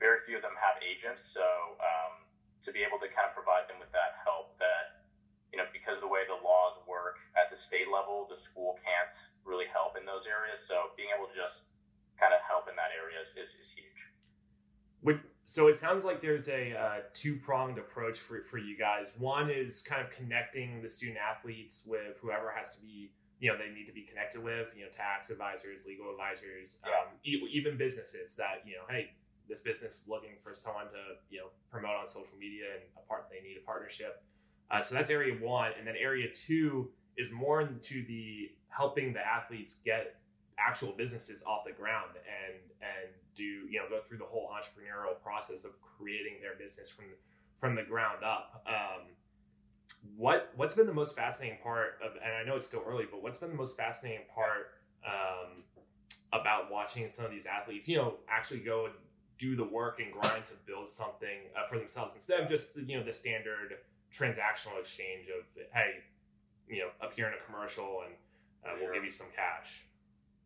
very 0.00 0.24
few 0.24 0.40
of 0.40 0.44
them 0.44 0.56
have 0.56 0.80
agents, 0.80 1.20
so 1.20 1.44
um, 1.84 2.24
to 2.64 2.72
be 2.72 2.80
able 2.80 2.96
to 3.04 3.08
kind 3.12 3.28
of 3.28 3.36
provide 3.36 3.68
them 3.68 3.76
with 3.76 3.92
that 3.92 4.16
help, 4.24 4.56
that 4.56 5.04
you 5.52 5.60
know, 5.60 5.68
because 5.70 6.00
of 6.00 6.08
the 6.08 6.12
way 6.12 6.24
the 6.24 6.40
laws 6.40 6.80
work 6.88 7.20
at 7.36 7.52
the 7.52 7.54
state 7.54 7.86
level, 7.92 8.26
the 8.26 8.34
school 8.34 8.80
can't 8.82 9.14
really 9.44 9.68
help 9.70 9.94
in 9.94 10.02
those 10.02 10.26
areas. 10.26 10.64
So 10.64 10.90
being 10.98 11.14
able 11.14 11.30
to 11.30 11.36
just 11.36 11.70
kind 12.18 12.34
of 12.34 12.42
help 12.42 12.66
in 12.66 12.74
that 12.74 12.90
area 12.90 13.22
is, 13.22 13.38
is, 13.38 13.54
is 13.60 13.70
huge. 13.70 13.94
So 15.46 15.68
it 15.68 15.76
sounds 15.76 16.04
like 16.04 16.22
there's 16.22 16.48
a 16.48 16.72
uh, 16.72 16.96
two 17.12 17.36
pronged 17.36 17.78
approach 17.78 18.18
for, 18.18 18.42
for 18.44 18.56
you 18.56 18.78
guys. 18.78 19.12
One 19.18 19.50
is 19.50 19.82
kind 19.82 20.00
of 20.00 20.10
connecting 20.10 20.80
the 20.82 20.88
student 20.88 21.18
athletes 21.18 21.84
with 21.86 22.16
whoever 22.22 22.52
has 22.56 22.76
to 22.76 22.82
be 22.82 23.10
you 23.40 23.50
know 23.50 23.58
they 23.58 23.72
need 23.74 23.86
to 23.86 23.92
be 23.92 24.02
connected 24.02 24.42
with 24.42 24.68
you 24.76 24.84
know 24.84 24.90
tax 24.90 25.30
advisors 25.30 25.86
legal 25.86 26.10
advisors 26.10 26.80
yeah. 26.86 26.92
um, 26.92 27.08
e- 27.24 27.50
even 27.52 27.76
businesses 27.76 28.36
that 28.36 28.62
you 28.64 28.72
know 28.72 28.84
hey 28.88 29.10
this 29.48 29.62
business 29.62 30.02
is 30.02 30.08
looking 30.08 30.36
for 30.42 30.54
someone 30.54 30.86
to 30.86 31.18
you 31.30 31.40
know 31.40 31.46
promote 31.70 31.96
on 32.00 32.06
social 32.06 32.36
media 32.38 32.64
and 32.74 32.82
a 32.96 33.08
part 33.08 33.26
they 33.30 33.46
need 33.46 33.56
a 33.56 33.64
partnership. 33.64 34.22
Uh, 34.70 34.80
so 34.80 34.94
that's 34.94 35.10
area 35.10 35.34
one. 35.40 35.72
And 35.78 35.86
then 35.86 35.94
area 36.00 36.28
two 36.32 36.90
is 37.16 37.30
more 37.30 37.60
into 37.60 38.04
the 38.06 38.50
helping 38.68 39.12
the 39.12 39.20
athletes 39.20 39.80
get 39.84 40.16
actual 40.58 40.92
businesses 40.96 41.42
off 41.46 41.64
the 41.66 41.72
ground 41.72 42.10
and 42.14 42.54
and 42.80 43.12
do 43.34 43.44
you 43.44 43.78
know 43.78 43.84
go 43.88 44.00
through 44.06 44.18
the 44.18 44.24
whole 44.24 44.48
entrepreneurial 44.48 45.20
process 45.22 45.64
of 45.64 45.72
creating 45.80 46.34
their 46.40 46.54
business 46.54 46.90
from 46.90 47.06
from 47.60 47.74
the 47.74 47.82
ground 47.82 48.24
up. 48.24 48.62
Um, 48.66 49.08
what 50.16 50.52
what's 50.56 50.74
been 50.74 50.86
the 50.86 50.92
most 50.92 51.16
fascinating 51.16 51.58
part 51.62 51.98
of 52.04 52.12
and 52.22 52.34
i 52.34 52.44
know 52.44 52.56
it's 52.56 52.66
still 52.66 52.84
early 52.86 53.04
but 53.10 53.22
what's 53.22 53.38
been 53.38 53.50
the 53.50 53.56
most 53.56 53.76
fascinating 53.76 54.24
part 54.34 54.72
um, 55.06 55.62
about 56.32 56.70
watching 56.70 57.08
some 57.08 57.24
of 57.24 57.30
these 57.30 57.46
athletes 57.46 57.88
you 57.88 57.96
know 57.96 58.14
actually 58.28 58.60
go 58.60 58.86
and 58.86 58.94
do 59.38 59.56
the 59.56 59.64
work 59.64 60.00
and 60.00 60.12
grind 60.12 60.44
to 60.46 60.52
build 60.66 60.88
something 60.88 61.48
uh, 61.56 61.66
for 61.66 61.78
themselves 61.78 62.14
instead 62.14 62.40
of 62.40 62.48
just 62.48 62.76
you 62.76 62.96
know 62.96 63.02
the 63.02 63.12
standard 63.12 63.74
transactional 64.12 64.78
exchange 64.78 65.26
of 65.28 65.44
hey 65.72 65.94
you 66.68 66.80
know 66.80 66.88
appear 67.00 67.26
in 67.28 67.34
a 67.34 67.42
commercial 67.46 68.02
and 68.06 68.14
uh, 68.64 68.72
we'll 68.80 68.92
give 68.92 69.04
you 69.04 69.12
some 69.12 69.28
cash? 69.36 69.84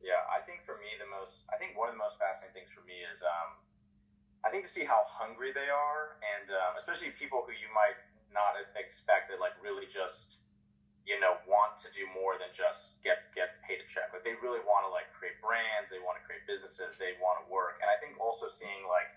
Yeah, 0.02 0.22
I 0.26 0.42
think 0.42 0.62
for 0.62 0.78
me 0.78 0.94
the 0.98 1.06
most 1.06 1.46
I 1.50 1.58
think 1.58 1.78
one 1.78 1.90
of 1.90 1.94
the 1.94 2.02
most 2.02 2.18
fascinating 2.18 2.54
things 2.54 2.70
for 2.70 2.82
me 2.86 3.02
is 3.06 3.22
um, 3.22 3.58
I 4.42 4.50
think 4.50 4.66
to 4.66 4.70
see 4.70 4.86
how 4.86 5.06
hungry 5.10 5.50
they 5.50 5.66
are, 5.70 6.18
and 6.22 6.54
um, 6.54 6.78
especially 6.78 7.10
people 7.18 7.42
who 7.42 7.54
you 7.54 7.66
might 7.74 7.98
not 8.32 8.56
expected, 8.76 9.40
like 9.40 9.56
really 9.60 9.88
just 9.88 10.38
you 11.08 11.16
know 11.16 11.40
want 11.48 11.80
to 11.80 11.88
do 11.96 12.04
more 12.12 12.36
than 12.36 12.52
just 12.52 13.00
get 13.00 13.32
get 13.32 13.56
paid 13.64 13.80
a 13.80 13.86
check. 13.88 14.12
Like 14.12 14.28
they 14.28 14.36
really 14.44 14.60
want 14.60 14.84
to 14.84 14.90
like 14.92 15.08
create 15.16 15.40
brands, 15.40 15.88
they 15.88 16.02
want 16.04 16.20
to 16.20 16.24
create 16.28 16.44
businesses, 16.44 17.00
they 17.00 17.16
want 17.16 17.40
to 17.40 17.44
work, 17.48 17.80
and 17.80 17.88
I 17.88 17.96
think 17.96 18.20
also 18.20 18.46
seeing 18.52 18.84
like 18.84 19.08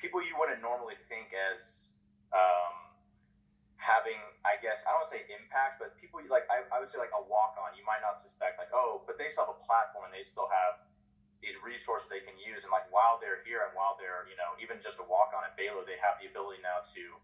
people 0.00 0.18
you 0.18 0.34
wouldn't 0.34 0.58
normally 0.58 0.98
think 1.06 1.30
as 1.30 1.94
um, 2.34 2.90
having, 3.78 4.18
I 4.42 4.58
guess, 4.58 4.88
I 4.88 4.96
don't 4.96 5.06
say 5.06 5.22
impact, 5.30 5.78
but 5.78 5.94
people 6.00 6.18
like 6.26 6.50
I, 6.50 6.66
I 6.74 6.82
would 6.82 6.90
say 6.90 6.98
like 6.98 7.14
a 7.14 7.22
walk 7.22 7.54
on, 7.62 7.78
you 7.78 7.86
might 7.86 8.02
not 8.02 8.18
suspect 8.18 8.58
like 8.58 8.74
oh, 8.74 9.06
but 9.06 9.14
they 9.14 9.30
still 9.30 9.46
have 9.46 9.54
a 9.54 9.60
platform 9.62 10.10
and 10.10 10.14
they 10.14 10.26
still 10.26 10.50
have 10.50 10.82
these 11.38 11.56
resources 11.62 12.10
they 12.10 12.26
can 12.26 12.36
use, 12.36 12.66
and 12.66 12.72
like 12.74 12.90
while 12.90 13.22
they're 13.22 13.46
here 13.46 13.64
and 13.64 13.72
while 13.78 13.94
they're 13.96 14.26
you 14.26 14.34
know 14.34 14.58
even 14.58 14.82
just 14.82 14.98
a 14.98 15.06
walk 15.06 15.30
on 15.30 15.46
at 15.46 15.54
Baylor, 15.54 15.86
they 15.86 16.00
have 16.02 16.18
the 16.18 16.26
ability 16.26 16.58
now 16.58 16.82
to 16.82 17.22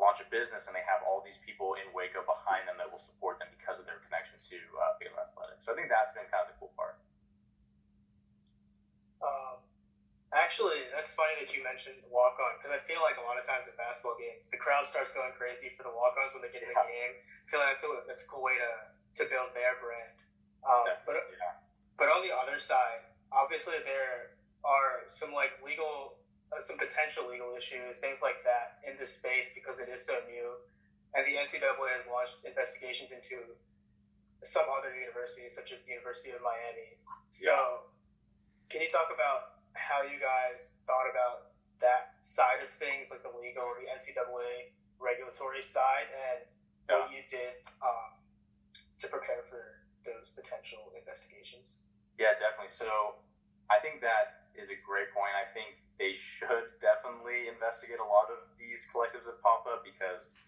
launch 0.00 0.18
a 0.24 0.26
business 0.32 0.64
and 0.66 0.72
they 0.72 0.82
have 0.88 1.04
all 1.04 1.20
these 1.20 1.44
people 1.44 1.76
in 1.76 1.84
Waco 1.92 2.24
behind 2.24 2.64
them 2.64 2.80
that 2.80 2.88
will 2.88 3.02
support 3.04 3.36
them 3.36 3.52
because 3.52 3.76
of 3.76 3.84
their 3.84 4.00
connection 4.08 4.40
to 4.40 4.56
uh, 4.80 4.96
Baylor 4.96 5.20
Athletics. 5.28 5.68
So 5.68 5.72
I 5.72 5.74
think 5.76 5.92
that's 5.92 6.16
been 6.16 6.24
kind 6.32 6.48
of 6.48 6.56
the 6.56 6.56
cool 6.56 6.72
part. 6.72 6.96
Um, 9.20 9.60
actually, 10.32 10.88
that's 10.88 11.12
funny 11.12 11.36
that 11.44 11.52
you 11.52 11.60
mentioned 11.60 12.00
walk 12.08 12.40
on 12.40 12.56
because 12.56 12.72
I 12.72 12.80
feel 12.88 13.04
like 13.04 13.20
a 13.20 13.24
lot 13.28 13.36
of 13.36 13.44
times 13.44 13.68
in 13.68 13.76
basketball 13.76 14.16
games, 14.16 14.48
the 14.48 14.56
crowd 14.56 14.88
starts 14.88 15.12
going 15.12 15.36
crazy 15.36 15.76
for 15.76 15.84
the 15.84 15.92
walk 15.92 16.16
ons 16.16 16.32
when 16.32 16.40
they 16.40 16.52
get 16.52 16.64
in 16.64 16.72
the 16.72 16.80
Yeah. 16.80 16.88
game. 16.88 17.12
I 17.20 17.46
feel 17.52 17.60
like 17.60 17.76
that's 17.76 17.84
a, 17.84 17.92
that's 18.08 18.24
a 18.24 18.28
cool 18.32 18.40
way 18.40 18.56
to, 18.56 18.72
to 19.20 19.22
build 19.28 19.52
their 19.52 19.76
brand. 19.84 20.16
Um, 20.64 20.88
but 21.04 21.20
Yeah. 21.36 21.60
but 22.00 22.08
on 22.08 22.24
the 22.24 22.32
other 22.32 22.56
side, 22.56 23.04
obviously 23.28 23.76
there 23.84 24.32
are 24.64 25.04
some 25.08 25.32
like 25.36 25.60
legal, 25.64 26.19
some 26.58 26.74
potential 26.82 27.30
legal 27.30 27.54
issues, 27.54 28.02
things 28.02 28.18
like 28.18 28.42
that 28.42 28.82
in 28.82 28.98
this 28.98 29.14
space 29.22 29.54
because 29.54 29.78
it 29.78 29.86
is 29.86 30.02
so 30.02 30.18
new, 30.26 30.58
and 31.14 31.22
the 31.22 31.38
NCAA 31.38 31.94
has 31.94 32.10
launched 32.10 32.42
investigations 32.42 33.14
into 33.14 33.54
some 34.42 34.66
other 34.66 34.90
universities, 34.90 35.54
such 35.54 35.70
as 35.70 35.78
the 35.86 35.94
University 35.94 36.34
of 36.34 36.42
Miami. 36.42 36.98
So, 37.30 37.86
can 38.66 38.82
you 38.82 38.90
talk 38.90 39.12
about 39.14 39.62
how 39.78 40.02
you 40.02 40.18
guys 40.18 40.80
thought 40.90 41.06
about 41.06 41.54
that 41.78 42.18
side 42.20 42.58
of 42.66 42.70
things, 42.82 43.14
like 43.14 43.22
the 43.22 43.30
legal 43.30 43.62
or 43.62 43.78
the 43.78 43.86
NCAA 43.86 44.74
regulatory 44.98 45.62
side, 45.62 46.10
and 46.10 46.50
Yeah. 46.90 47.06
what 47.06 47.12
you 47.14 47.22
did 47.30 47.62
um, 47.80 48.18
to 48.98 49.06
prepare 49.06 49.42
for 49.46 49.86
those 50.04 50.32
potential 50.34 50.90
investigations. 50.98 51.84
Yeah, 52.18 52.34
definitely. 52.34 52.68
So 52.68 53.22
I 53.70 53.78
think 53.80 54.00
that 54.02 54.50
is 54.58 54.70
a 54.70 54.76
great 54.76 55.12
point. 55.14 55.32
I 55.36 55.46
think 55.52 55.78
they 56.00 56.16
should 56.16 56.80
definitely 56.80 57.52
investigate 57.52 58.00
a 58.00 58.08
lot 58.08 58.32
of 58.32 58.48
these 58.56 58.88
collectives 58.88 59.28
that 59.28 59.36
pop 59.44 59.68
up 59.68 59.84
because 59.84 60.40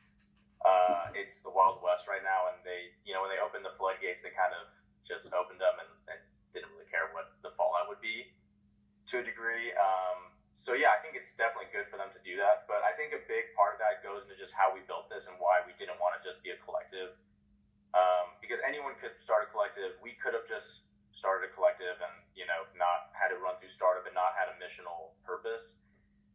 uh, 0.64 1.12
it's 1.12 1.44
the 1.44 1.52
Wild 1.52 1.84
West 1.84 2.08
right 2.08 2.24
now, 2.24 2.48
and 2.48 2.64
they, 2.64 2.96
you 3.04 3.12
know, 3.12 3.20
when 3.20 3.28
they 3.28 3.36
opened 3.36 3.60
the 3.60 3.76
floodgates, 3.76 4.24
they 4.24 4.32
kind 4.32 4.56
of 4.56 4.72
just 5.04 5.28
opened 5.36 5.60
them 5.60 5.76
and, 5.76 5.92
and 6.08 6.20
didn't 6.56 6.72
really 6.72 6.88
care 6.88 7.12
what 7.12 7.36
the 7.44 7.52
fallout 7.52 7.84
would 7.92 8.00
be 8.00 8.32
to 9.12 9.20
a 9.20 9.24
degree. 9.28 9.76
Um, 9.76 10.32
so 10.56 10.72
yeah, 10.72 10.96
I 10.96 11.04
think 11.04 11.20
it's 11.20 11.36
definitely 11.36 11.68
good 11.68 11.84
for 11.92 12.00
them 12.00 12.08
to 12.16 12.20
do 12.24 12.40
that. 12.40 12.64
But 12.64 12.80
I 12.80 12.96
think 12.96 13.12
a 13.12 13.20
big 13.28 13.52
part 13.52 13.76
of 13.76 13.78
that 13.84 14.00
goes 14.00 14.24
into 14.24 14.40
just 14.40 14.56
how 14.56 14.72
we 14.72 14.80
built 14.88 15.12
this 15.12 15.28
and 15.28 15.36
why 15.36 15.60
we 15.68 15.76
didn't 15.76 16.00
want 16.00 16.16
to 16.16 16.20
just 16.24 16.40
be 16.40 16.48
a 16.48 16.58
collective. 16.64 17.12
Um, 17.92 18.40
because 18.40 18.64
anyone 18.64 18.96
could 18.96 19.20
start 19.20 19.44
a 19.44 19.48
collective. 19.52 20.00
We 20.00 20.16
could 20.16 20.32
have 20.32 20.48
just 20.48 20.88
started 21.12 21.44
a 21.44 21.52
collective 21.52 22.00
and 22.00 22.24
you 22.32 22.48
know 22.48 22.64
not 22.72 23.11
run 23.40 23.56
through 23.56 23.72
startup 23.72 24.04
and 24.04 24.16
not 24.16 24.36
had 24.36 24.52
a 24.52 24.56
missional 24.58 25.16
purpose. 25.24 25.86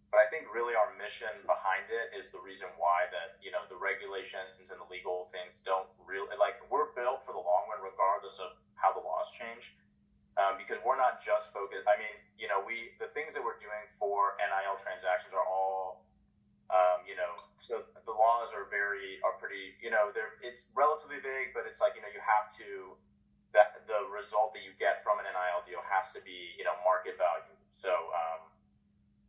But 0.08 0.24
I 0.24 0.32
think 0.32 0.48
really 0.48 0.72
our 0.72 0.96
mission 0.96 1.32
behind 1.44 1.92
it 1.92 2.16
is 2.16 2.32
the 2.32 2.40
reason 2.40 2.72
why 2.80 3.12
that 3.12 3.44
you 3.44 3.52
know 3.52 3.68
the 3.68 3.76
regulations 3.76 4.72
and 4.72 4.80
the 4.80 4.88
legal 4.88 5.28
things 5.36 5.60
don't 5.68 5.92
really 6.00 6.32
like 6.40 6.64
we're 6.72 6.96
built 6.96 7.28
for 7.28 7.36
the 7.36 7.44
long 7.44 7.68
run 7.68 7.84
regardless 7.84 8.40
of 8.40 8.56
how 8.80 8.96
the 8.96 9.04
laws 9.04 9.28
change. 9.36 9.76
Um, 10.38 10.54
because 10.54 10.78
we're 10.86 11.02
not 11.02 11.18
just 11.18 11.50
focused. 11.50 11.90
I 11.90 11.98
mean, 11.98 12.14
you 12.38 12.46
know, 12.46 12.62
we 12.62 12.94
the 13.02 13.10
things 13.12 13.34
that 13.34 13.42
we're 13.42 13.58
doing 13.58 13.90
for 13.98 14.38
NIL 14.38 14.78
transactions 14.78 15.34
are 15.34 15.44
all, 15.44 16.06
um, 16.70 17.02
you 17.10 17.18
know, 17.18 17.34
so 17.58 17.90
the 18.06 18.14
laws 18.14 18.54
are 18.54 18.70
very 18.70 19.18
are 19.26 19.36
pretty. 19.42 19.76
You 19.82 19.90
know, 19.90 20.14
they're 20.14 20.38
it's 20.46 20.70
relatively 20.78 21.20
vague, 21.20 21.58
but 21.58 21.66
it's 21.66 21.82
like 21.82 21.98
you 21.98 22.06
know 22.06 22.14
you 22.14 22.22
have 22.22 22.54
to 22.62 22.96
the 23.88 24.06
result 24.10 24.54
that 24.54 24.62
you 24.62 24.74
get 24.78 25.02
from 25.02 25.22
an 25.22 25.28
NIL 25.30 25.64
deal 25.66 25.82
has 25.86 26.14
to 26.18 26.22
be 26.22 26.54
you 26.58 26.66
know 26.66 26.76
market 26.84 27.16
value. 27.16 27.56
So 27.72 27.94
um, 28.14 28.50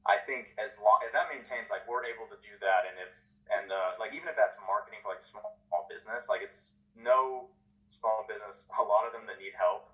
I 0.09 0.21
think 0.21 0.57
as 0.57 0.81
long 0.81 1.01
if 1.05 1.13
that 1.13 1.29
maintains 1.29 1.69
like 1.69 1.85
we're 1.85 2.05
able 2.09 2.29
to 2.33 2.39
do 2.41 2.57
that, 2.61 2.89
and 2.89 2.97
if 3.01 3.13
and 3.49 3.73
uh, 3.73 3.97
like 4.01 4.13
even 4.13 4.29
if 4.29 4.37
that's 4.37 4.61
marketing 4.65 5.01
for 5.05 5.17
like 5.17 5.25
small, 5.25 5.61
small 5.69 5.85
business, 5.89 6.29
like 6.29 6.45
it's 6.45 6.77
no 6.97 7.53
small 7.89 8.25
business. 8.29 8.69
A 8.77 8.85
lot 8.85 9.09
of 9.09 9.17
them 9.17 9.25
that 9.29 9.41
need 9.41 9.57
help 9.57 9.93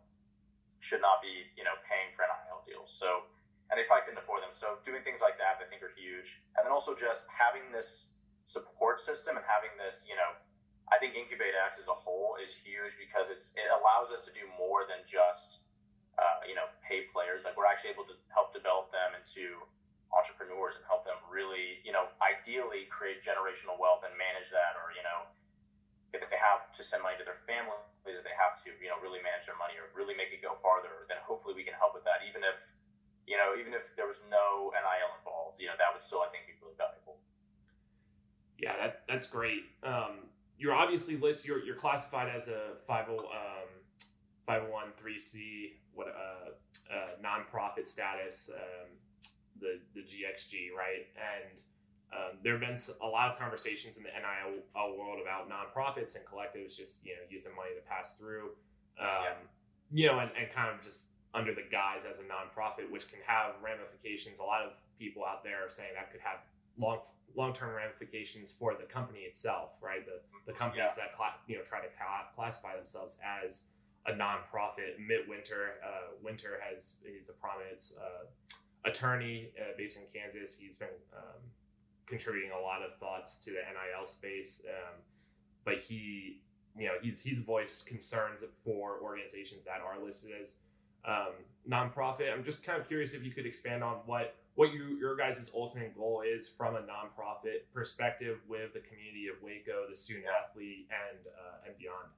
should 0.83 1.01
not 1.01 1.23
be 1.23 1.51
you 1.55 1.65
know 1.65 1.75
paying 1.87 2.15
for 2.15 2.27
an 2.27 2.35
NIL 2.47 2.63
deals. 2.67 2.91
So 2.91 3.31
and 3.71 3.81
they 3.81 3.89
probably 3.89 4.05
couldn't 4.05 4.21
afford 4.21 4.45
them. 4.45 4.53
So 4.53 4.79
doing 4.85 5.01
things 5.03 5.25
like 5.25 5.41
that, 5.41 5.59
I 5.59 5.67
think, 5.67 5.81
are 5.81 5.95
huge. 5.97 6.45
And 6.57 6.63
then 6.63 6.73
also 6.73 6.93
just 6.93 7.27
having 7.33 7.73
this 7.73 8.13
support 8.45 9.01
system 9.01 9.41
and 9.41 9.45
having 9.49 9.73
this, 9.81 10.05
you 10.05 10.17
know, 10.17 10.37
I 10.93 11.01
think 11.01 11.17
Incubate 11.17 11.57
X 11.57 11.81
as 11.81 11.89
a 11.89 11.97
whole 11.97 12.37
is 12.37 12.61
huge 12.61 13.01
because 13.01 13.33
it's 13.33 13.57
it 13.57 13.69
allows 13.73 14.13
us 14.13 14.29
to 14.29 14.33
do 14.37 14.45
more 14.61 14.85
than 14.85 15.05
just 15.09 15.65
uh, 16.21 16.45
you 16.45 16.55
know 16.55 16.69
pay 16.85 17.09
players. 17.09 17.49
Like 17.49 17.57
we're 17.57 17.69
actually 17.69 17.97
able 17.97 18.05
to 18.09 18.17
help 18.33 18.53
develop 18.53 18.93
them 18.93 19.17
into 19.17 19.65
entrepreneurs 20.15 20.79
and 20.79 20.85
help 20.87 21.03
them 21.03 21.19
really, 21.27 21.83
you 21.83 21.91
know, 21.91 22.07
ideally 22.23 22.87
create 22.87 23.21
generational 23.21 23.75
wealth 23.77 24.07
and 24.07 24.15
manage 24.15 24.49
that, 24.55 24.79
or 24.79 24.95
you 24.95 25.03
know, 25.03 25.27
if 26.15 26.23
they 26.31 26.39
have 26.39 26.71
to 26.71 26.83
send 26.87 27.03
money 27.03 27.19
to 27.19 27.27
their 27.27 27.43
families, 27.45 27.83
if 28.07 28.23
they 28.23 28.37
have 28.39 28.55
to, 28.63 28.71
you 28.79 28.87
know, 28.87 28.99
really 29.03 29.19
manage 29.27 29.51
their 29.51 29.59
money 29.59 29.75
or 29.75 29.91
really 29.99 30.15
make 30.15 30.31
it 30.31 30.39
go 30.39 30.55
farther, 30.63 31.11
then 31.11 31.19
hopefully 31.27 31.59
we 31.59 31.67
can 31.67 31.75
help 31.75 31.93
with 31.93 32.07
that. 32.07 32.23
Even 32.23 32.47
if, 32.47 32.79
you 33.27 33.35
know, 33.35 33.59
even 33.59 33.75
if 33.75 33.99
there 33.99 34.07
was 34.07 34.23
no 34.31 34.71
NIL 34.71 35.11
involved, 35.19 35.59
you 35.59 35.67
know, 35.67 35.75
that 35.77 35.91
would 35.91 36.07
still, 36.07 36.23
I 36.23 36.31
think, 36.31 36.47
be 36.47 36.55
really 36.63 36.79
valuable. 36.79 37.19
Yeah, 38.55 38.79
that, 38.79 39.03
that's 39.11 39.27
great. 39.27 39.67
Um, 39.83 40.31
you're 40.59 40.75
obviously 40.75 41.17
listed. 41.17 41.49
You're, 41.49 41.65
you're 41.65 41.77
classified 41.77 42.29
as 42.35 42.49
a 42.49 42.75
50 42.87 43.19
um, 43.19 43.19
501c 44.49 45.73
what 45.95 46.09
uh, 46.09 46.51
uh, 46.93 46.97
nonprofit 47.23 47.87
status, 47.87 48.51
um, 48.55 48.89
the 49.61 49.79
the 49.95 50.01
GXG, 50.01 50.75
right? 50.77 51.07
And 51.17 51.61
um, 52.13 52.39
there 52.43 52.53
have 52.59 52.61
been 52.61 52.79
a 53.03 53.07
lot 53.07 53.31
of 53.33 53.39
conversations 53.39 53.97
in 53.97 54.03
the 54.03 54.11
NIL 54.11 54.97
world 54.99 55.19
about 55.23 55.49
nonprofits 55.49 56.17
and 56.17 56.25
collectives 56.27 56.77
just 56.77 57.05
you 57.05 57.13
know 57.13 57.23
using 57.31 57.55
money 57.57 57.71
to 57.75 57.89
pass 57.89 58.17
through, 58.19 58.51
um, 59.01 59.07
Yeah. 59.07 59.33
you 59.93 60.07
know, 60.09 60.19
and, 60.19 60.31
and 60.39 60.51
kind 60.53 60.75
of 60.75 60.83
just 60.85 61.11
under 61.33 61.55
the 61.55 61.65
guise 61.71 62.05
as 62.05 62.19
a 62.19 62.23
nonprofit, 62.25 62.91
which 62.91 63.09
can 63.11 63.19
have 63.27 63.55
ramifications. 63.63 64.39
A 64.39 64.43
lot 64.43 64.63
of 64.63 64.73
people 64.99 65.25
out 65.25 65.43
there 65.43 65.65
are 65.67 65.71
saying 65.71 65.91
that 65.95 66.11
could 66.13 66.21
have 66.21 66.39
long 66.79 66.99
long 67.37 67.53
term 67.53 67.75
ramifications 67.75 68.53
for 68.53 68.75
the 68.75 68.85
company 68.85 69.21
itself, 69.21 69.71
right? 69.81 70.05
The 70.05 70.21
the 70.47 70.57
companies 70.57 70.95
that 70.97 71.17
cla- 71.17 71.35
you 71.47 71.57
know 71.57 71.63
try 71.63 71.81
to 71.81 71.89
cla- 71.89 72.29
classify 72.35 72.77
themselves 72.77 73.19
as 73.25 73.67
a 74.07 74.13
nonprofit. 74.13 74.99
Mit 74.99 75.29
Winter, 75.29 75.75
uh, 75.85 76.13
Winter 76.23 76.61
has 76.69 76.97
he's 77.05 77.31
a 77.31 77.35
prominent 77.35 77.81
uh, 78.01 78.89
attorney 78.89 79.51
uh, 79.59 79.73
based 79.77 79.99
in 79.99 80.05
Kansas. 80.13 80.59
He's 80.59 80.77
been 80.77 80.89
um, 81.17 81.41
contributing 82.07 82.51
a 82.51 82.61
lot 82.61 82.83
of 82.83 82.99
thoughts 82.99 83.41
to 83.45 83.51
the 83.51 83.57
NIL 83.57 84.07
space, 84.07 84.63
um, 84.69 85.01
but 85.65 85.79
he 85.79 86.41
you 86.77 86.87
know 86.87 86.95
he's 87.03 87.23
he's 87.23 87.41
voiced 87.41 87.87
concerns 87.87 88.45
for 88.65 88.99
organizations 89.03 89.65
that 89.65 89.81
are 89.85 90.03
listed 90.05 90.33
as 90.41 90.57
um, 91.07 91.33
nonprofit. 91.69 92.33
I'm 92.33 92.45
just 92.45 92.65
kind 92.65 92.81
of 92.81 92.87
curious 92.89 93.15
if 93.15 93.25
you 93.25 93.31
could 93.31 93.47
expand 93.47 93.83
on 93.83 93.99
what 94.07 94.37
what 94.55 94.71
you, 94.71 94.95
your 95.03 95.19
guys' 95.19 95.51
ultimate 95.51 95.99
goal 95.99 96.23
is 96.23 96.47
from 96.47 96.79
a 96.79 96.83
nonprofit 96.87 97.67
perspective 97.75 98.39
with 98.47 98.71
the 98.71 98.83
community 98.87 99.27
of 99.27 99.43
Waco, 99.43 99.91
the 99.91 99.99
student 99.99 100.31
athlete, 100.31 100.87
and 100.95 101.27
uh, 101.27 101.67
and 101.67 101.75
beyond. 101.75 102.15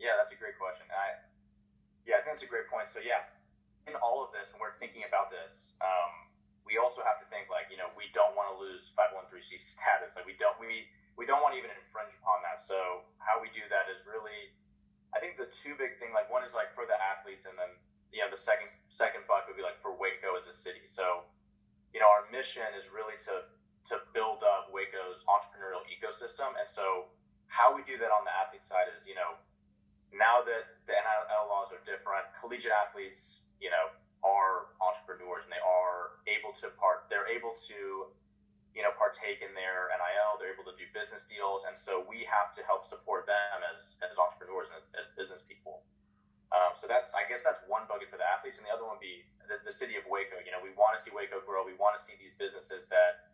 Yeah, 0.00 0.16
that's 0.16 0.32
a 0.32 0.40
great 0.40 0.56
question. 0.56 0.88
I, 0.88 1.20
yeah, 2.08 2.16
I 2.16 2.24
think 2.24 2.40
that's 2.40 2.48
a 2.48 2.52
great 2.52 2.72
point. 2.72 2.88
So 2.88 3.04
yeah, 3.04 3.28
in 3.84 3.92
all 4.00 4.24
of 4.24 4.32
this, 4.32 4.56
when 4.56 4.64
we're 4.64 4.80
thinking 4.80 5.04
about 5.04 5.28
this, 5.28 5.76
um, 5.84 6.32
we 6.64 6.80
also 6.80 7.04
have 7.04 7.20
to 7.20 7.28
think 7.28 7.52
like 7.52 7.68
you 7.68 7.76
know 7.76 7.92
we 7.92 8.08
don't 8.16 8.32
want 8.32 8.48
to 8.48 8.56
lose 8.56 8.88
513c 8.96 9.60
status. 9.60 10.16
Like 10.16 10.24
we 10.24 10.40
don't 10.40 10.56
we 10.56 10.88
we 11.20 11.28
don't 11.28 11.44
want 11.44 11.52
to 11.52 11.60
even 11.60 11.76
infringe 11.76 12.16
upon 12.24 12.40
that. 12.48 12.56
So 12.56 13.04
how 13.20 13.36
we 13.36 13.52
do 13.52 13.68
that 13.68 13.92
is 13.92 14.08
really, 14.08 14.56
I 15.12 15.20
think 15.20 15.36
the 15.36 15.52
two 15.52 15.76
big 15.76 16.00
thing 16.00 16.16
like 16.16 16.32
one 16.32 16.40
is 16.40 16.56
like 16.56 16.72
for 16.72 16.88
the 16.88 16.96
athletes, 16.96 17.44
and 17.44 17.60
then 17.60 17.76
you 18.16 18.24
know 18.24 18.32
the 18.32 18.40
second 18.40 18.72
second 18.88 19.28
bucket 19.28 19.52
would 19.52 19.60
be 19.60 19.66
like 19.66 19.76
for 19.84 19.92
Waco 19.92 20.40
as 20.40 20.48
a 20.48 20.56
city. 20.56 20.88
So 20.88 21.28
you 21.92 22.00
know 22.00 22.08
our 22.08 22.26
mission 22.30 22.66
is 22.76 22.90
really 22.90 23.18
to 23.30 23.50
to 23.90 23.94
build 24.12 24.44
up 24.44 24.68
Waco's 24.70 25.24
entrepreneurial 25.24 25.82
ecosystem, 25.88 26.54
and 26.58 26.68
so 26.68 27.10
how 27.50 27.74
we 27.74 27.82
do 27.82 27.98
that 27.98 28.14
on 28.14 28.22
the 28.22 28.34
athlete 28.34 28.62
side 28.62 28.86
is 28.94 29.08
you 29.08 29.14
know 29.14 29.40
now 30.14 30.42
that 30.42 30.82
the 30.86 30.94
NIL 30.94 31.46
laws 31.46 31.70
are 31.70 31.82
different, 31.86 32.26
collegiate 32.38 32.74
athletes, 32.74 33.46
you 33.62 33.70
know, 33.70 33.94
are 34.20 34.74
entrepreneurs 34.82 35.48
and 35.48 35.54
they 35.54 35.64
are 35.64 36.20
able 36.28 36.52
to 36.60 36.68
part. 36.76 37.08
They're 37.08 37.30
able 37.30 37.56
to, 37.72 38.12
you 38.74 38.82
know, 38.82 38.92
partake 38.98 39.40
in 39.40 39.54
their 39.56 39.88
NIL. 39.88 40.36
They're 40.36 40.52
able 40.52 40.66
to 40.68 40.76
do 40.76 40.86
business 40.92 41.24
deals, 41.24 41.64
and 41.64 41.78
so 41.78 42.04
we 42.04 42.28
have 42.28 42.52
to 42.58 42.62
help 42.66 42.84
support 42.84 43.24
them 43.24 43.64
as 43.72 43.96
as 44.04 44.18
entrepreneurs 44.18 44.68
and 44.74 44.82
as, 44.98 45.14
business 45.16 45.46
people. 45.46 45.86
Um, 46.50 46.74
so 46.74 46.90
that's, 46.90 47.14
I 47.14 47.22
guess, 47.30 47.46
that's 47.46 47.62
one 47.70 47.86
bucket 47.86 48.10
for 48.10 48.18
the 48.18 48.26
athletes, 48.26 48.58
and 48.58 48.66
the 48.66 48.74
other 48.74 48.82
one 48.82 48.98
would 48.98 49.06
be 49.06 49.22
the, 49.46 49.62
the 49.62 49.70
city 49.70 49.94
of 49.94 50.02
Waco. 50.10 50.42
You 50.42 50.50
know, 50.50 50.58
we 50.58 50.74
want 50.74 50.89
to 51.00 51.08
see 51.08 51.16
Waco 51.16 51.40
grow. 51.40 51.64
We 51.64 51.74
want 51.80 51.96
to 51.96 52.02
see 52.02 52.20
these 52.20 52.36
businesses 52.36 52.84
that 52.92 53.30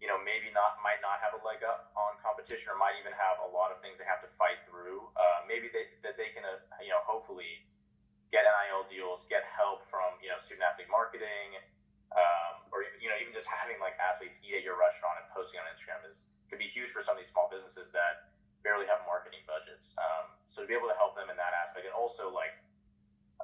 you 0.00 0.08
know, 0.08 0.16
maybe 0.16 0.48
not 0.56 0.80
might 0.80 1.04
not 1.04 1.20
have 1.20 1.36
a 1.36 1.40
leg 1.44 1.60
up 1.60 1.92
on 1.92 2.16
competition, 2.24 2.72
or 2.72 2.76
might 2.80 2.96
even 2.96 3.12
have 3.12 3.36
a 3.44 3.48
lot 3.52 3.68
of 3.68 3.84
things 3.84 4.00
they 4.00 4.08
have 4.08 4.24
to 4.24 4.32
fight 4.32 4.64
through. 4.64 5.04
Uh, 5.12 5.44
maybe 5.44 5.68
they, 5.68 5.92
that 6.00 6.16
they 6.16 6.32
can, 6.32 6.40
uh, 6.40 6.56
you 6.80 6.88
know, 6.88 7.04
hopefully 7.04 7.68
get 8.32 8.48
NIL 8.48 8.88
deals, 8.88 9.28
get 9.28 9.44
help 9.44 9.84
from 9.84 10.16
you 10.24 10.32
know 10.32 10.40
student 10.40 10.64
athlete 10.64 10.88
marketing, 10.88 11.60
um, 12.16 12.64
or 12.72 12.80
even, 12.80 12.96
you 12.96 13.08
know 13.12 13.18
even 13.20 13.36
just 13.36 13.52
having 13.52 13.76
like 13.76 13.92
athletes 14.00 14.40
eat 14.40 14.56
at 14.56 14.64
your 14.64 14.80
restaurant 14.80 15.20
and 15.20 15.28
posting 15.36 15.60
on 15.60 15.68
Instagram 15.68 16.00
is 16.08 16.32
could 16.48 16.58
be 16.58 16.66
huge 16.66 16.88
for 16.88 17.04
some 17.04 17.14
of 17.14 17.20
these 17.20 17.30
small 17.30 17.52
businesses 17.52 17.92
that 17.92 18.32
barely 18.64 18.88
have 18.88 19.04
marketing 19.04 19.44
budgets. 19.44 19.92
Um, 20.00 20.32
so 20.48 20.64
to 20.64 20.66
be 20.66 20.72
able 20.72 20.88
to 20.88 20.96
help 20.96 21.12
them 21.12 21.28
in 21.28 21.36
that 21.36 21.52
aspect, 21.52 21.84
and 21.84 21.92
also 21.92 22.32
like 22.32 22.56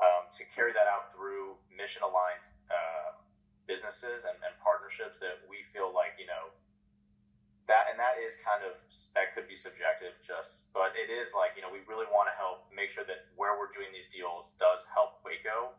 um, 0.01 0.33
to 0.41 0.43
carry 0.57 0.73
that 0.73 0.89
out 0.89 1.13
through 1.13 1.61
mission 1.69 2.01
aligned. 2.01 2.41
Uh, 2.73 3.21
businesses 3.77 4.25
and, 4.25 4.41
and 4.41 4.57
partnerships 4.65 5.21
that 5.21 5.45
we 5.45 5.61
feel 5.69 5.93
like 5.93 6.17
you 6.17 6.25
know 6.25 6.49
that 7.69 7.93
and 7.93 8.01
that 8.01 8.17
is 8.17 8.41
kind 8.41 8.65
of 8.65 8.73
that 9.13 9.37
could 9.37 9.45
be 9.45 9.59
subjective 9.59 10.17
just 10.25 10.73
but 10.73 10.97
it 10.97 11.13
is 11.13 11.37
like 11.37 11.53
you 11.53 11.61
know 11.61 11.69
we 11.69 11.85
really 11.85 12.09
want 12.09 12.25
to 12.25 12.35
help 12.41 12.65
make 12.73 12.89
sure 12.89 13.05
that 13.05 13.29
where 13.37 13.61
we're 13.61 13.69
doing 13.77 13.93
these 13.93 14.09
deals 14.09 14.57
does 14.57 14.89
help 14.97 15.21
waco 15.21 15.77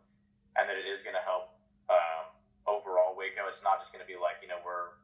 and 0.54 0.70
that 0.70 0.77
it 0.77 0.86
is 0.86 1.01
going 1.01 1.18
to 1.18 1.25
help 1.25 1.58
um, 1.89 2.34
overall 2.68 3.16
waco. 3.16 3.48
It's 3.48 3.63
not 3.63 3.80
just 3.80 3.94
going 3.94 4.04
to 4.04 4.10
be 4.10 4.20
like 4.20 4.44
you 4.44 4.50
know 4.50 4.60
we're 4.62 4.98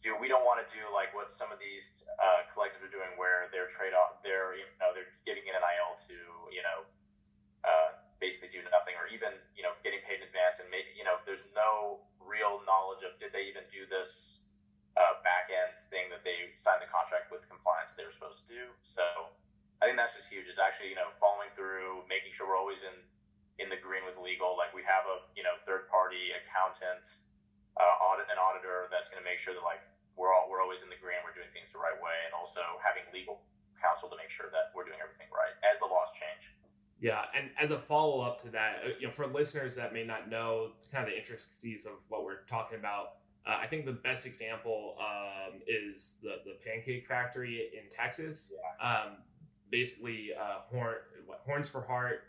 do 0.00 0.16
we 0.16 0.32
don't 0.32 0.48
want 0.48 0.64
to 0.64 0.68
do 0.72 0.80
like 0.96 1.12
what 1.12 1.28
some 1.28 1.52
of 1.52 1.60
these 1.60 2.00
uh, 2.16 2.48
collectives 2.50 2.80
are 2.80 2.92
doing 2.92 3.12
where 3.20 3.52
they're 3.52 3.68
trade 3.68 3.92
off 3.92 4.24
they're 4.24 4.56
you 4.56 4.64
know 4.80 4.96
they're 4.96 5.12
giving 5.28 5.44
in 5.44 5.52
an 5.52 5.60
nil 5.60 5.92
to 6.00 6.16
you 6.48 6.64
know 6.64 6.88
basically 8.24 8.48
do 8.48 8.64
nothing 8.72 8.96
or 8.96 9.04
even 9.12 9.36
you 9.52 9.60
know 9.60 9.76
getting 9.84 10.00
paid 10.08 10.24
in 10.24 10.24
advance 10.24 10.64
and 10.64 10.72
maybe 10.72 10.88
you 10.96 11.04
know 11.04 11.20
there's 11.28 11.52
no 11.52 12.00
real 12.16 12.64
knowledge 12.64 13.04
of 13.04 13.12
did 13.20 13.36
they 13.36 13.44
even 13.44 13.68
do 13.68 13.84
this 13.84 14.40
uh, 14.94 15.18
back 15.26 15.50
end 15.50 15.74
thing 15.90 16.06
that 16.10 16.22
they 16.22 16.54
signed 16.54 16.78
the 16.78 16.90
contract 16.90 17.30
with 17.30 17.42
compliance 17.50 17.94
they 17.98 18.06
were 18.06 18.14
supposed 18.14 18.46
to 18.46 18.48
do. 18.50 18.64
So 18.86 19.02
I 19.82 19.90
think 19.90 19.98
that's 19.98 20.14
just 20.14 20.30
huge. 20.30 20.46
Is 20.46 20.62
actually 20.62 20.94
you 20.94 20.98
know 20.98 21.10
following 21.18 21.50
through, 21.58 22.06
making 22.06 22.30
sure 22.30 22.46
we're 22.46 22.58
always 22.58 22.86
in 22.86 22.94
in 23.58 23.70
the 23.70 23.78
green 23.78 24.06
with 24.06 24.18
legal. 24.18 24.54
Like 24.54 24.70
we 24.70 24.86
have 24.86 25.06
a 25.06 25.26
you 25.34 25.42
know 25.42 25.58
third 25.66 25.90
party 25.90 26.30
accountant, 26.30 27.26
uh, 27.74 27.94
audit 28.06 28.30
an 28.30 28.38
auditor 28.38 28.86
that's 28.90 29.10
going 29.10 29.18
to 29.18 29.26
make 29.26 29.42
sure 29.42 29.54
that 29.54 29.66
like 29.66 29.82
we're 30.14 30.30
all 30.30 30.46
we're 30.46 30.62
always 30.62 30.86
in 30.86 30.90
the 30.90 30.98
green. 31.02 31.18
We're 31.26 31.34
doing 31.34 31.50
things 31.50 31.74
the 31.74 31.82
right 31.82 31.98
way, 31.98 32.16
and 32.30 32.32
also 32.32 32.62
having 32.78 33.02
legal 33.10 33.42
counsel 33.82 34.06
to 34.14 34.16
make 34.16 34.30
sure 34.30 34.48
that 34.54 34.70
we're 34.72 34.86
doing 34.86 35.02
everything 35.02 35.28
right 35.34 35.58
as 35.66 35.82
the 35.82 35.90
laws 35.90 36.14
change. 36.14 36.53
Yeah, 37.00 37.22
and 37.36 37.50
as 37.60 37.70
a 37.70 37.78
follow 37.78 38.22
up 38.22 38.40
to 38.42 38.48
that, 38.50 38.76
uh, 38.84 38.88
you 38.98 39.06
know, 39.06 39.12
for 39.12 39.26
listeners 39.26 39.76
that 39.76 39.92
may 39.92 40.04
not 40.04 40.30
know 40.30 40.70
kind 40.92 41.04
of 41.04 41.10
the 41.10 41.18
intricacies 41.18 41.86
of 41.86 41.92
what 42.08 42.24
we're 42.24 42.44
talking 42.48 42.78
about, 42.78 43.16
uh, 43.46 43.58
I 43.60 43.66
think 43.66 43.84
the 43.84 43.92
best 43.92 44.26
example 44.26 44.96
um, 44.98 45.60
is 45.66 46.18
the 46.22 46.36
the 46.44 46.56
Pancake 46.64 47.06
Factory 47.06 47.70
in 47.72 47.90
Texas. 47.90 48.52
Yeah. 48.54 48.88
Um, 48.88 49.16
basically, 49.70 50.30
uh, 50.40 50.60
Horn, 50.70 50.94
what, 51.26 51.42
Horns 51.44 51.68
for 51.68 51.82
Heart 51.82 52.22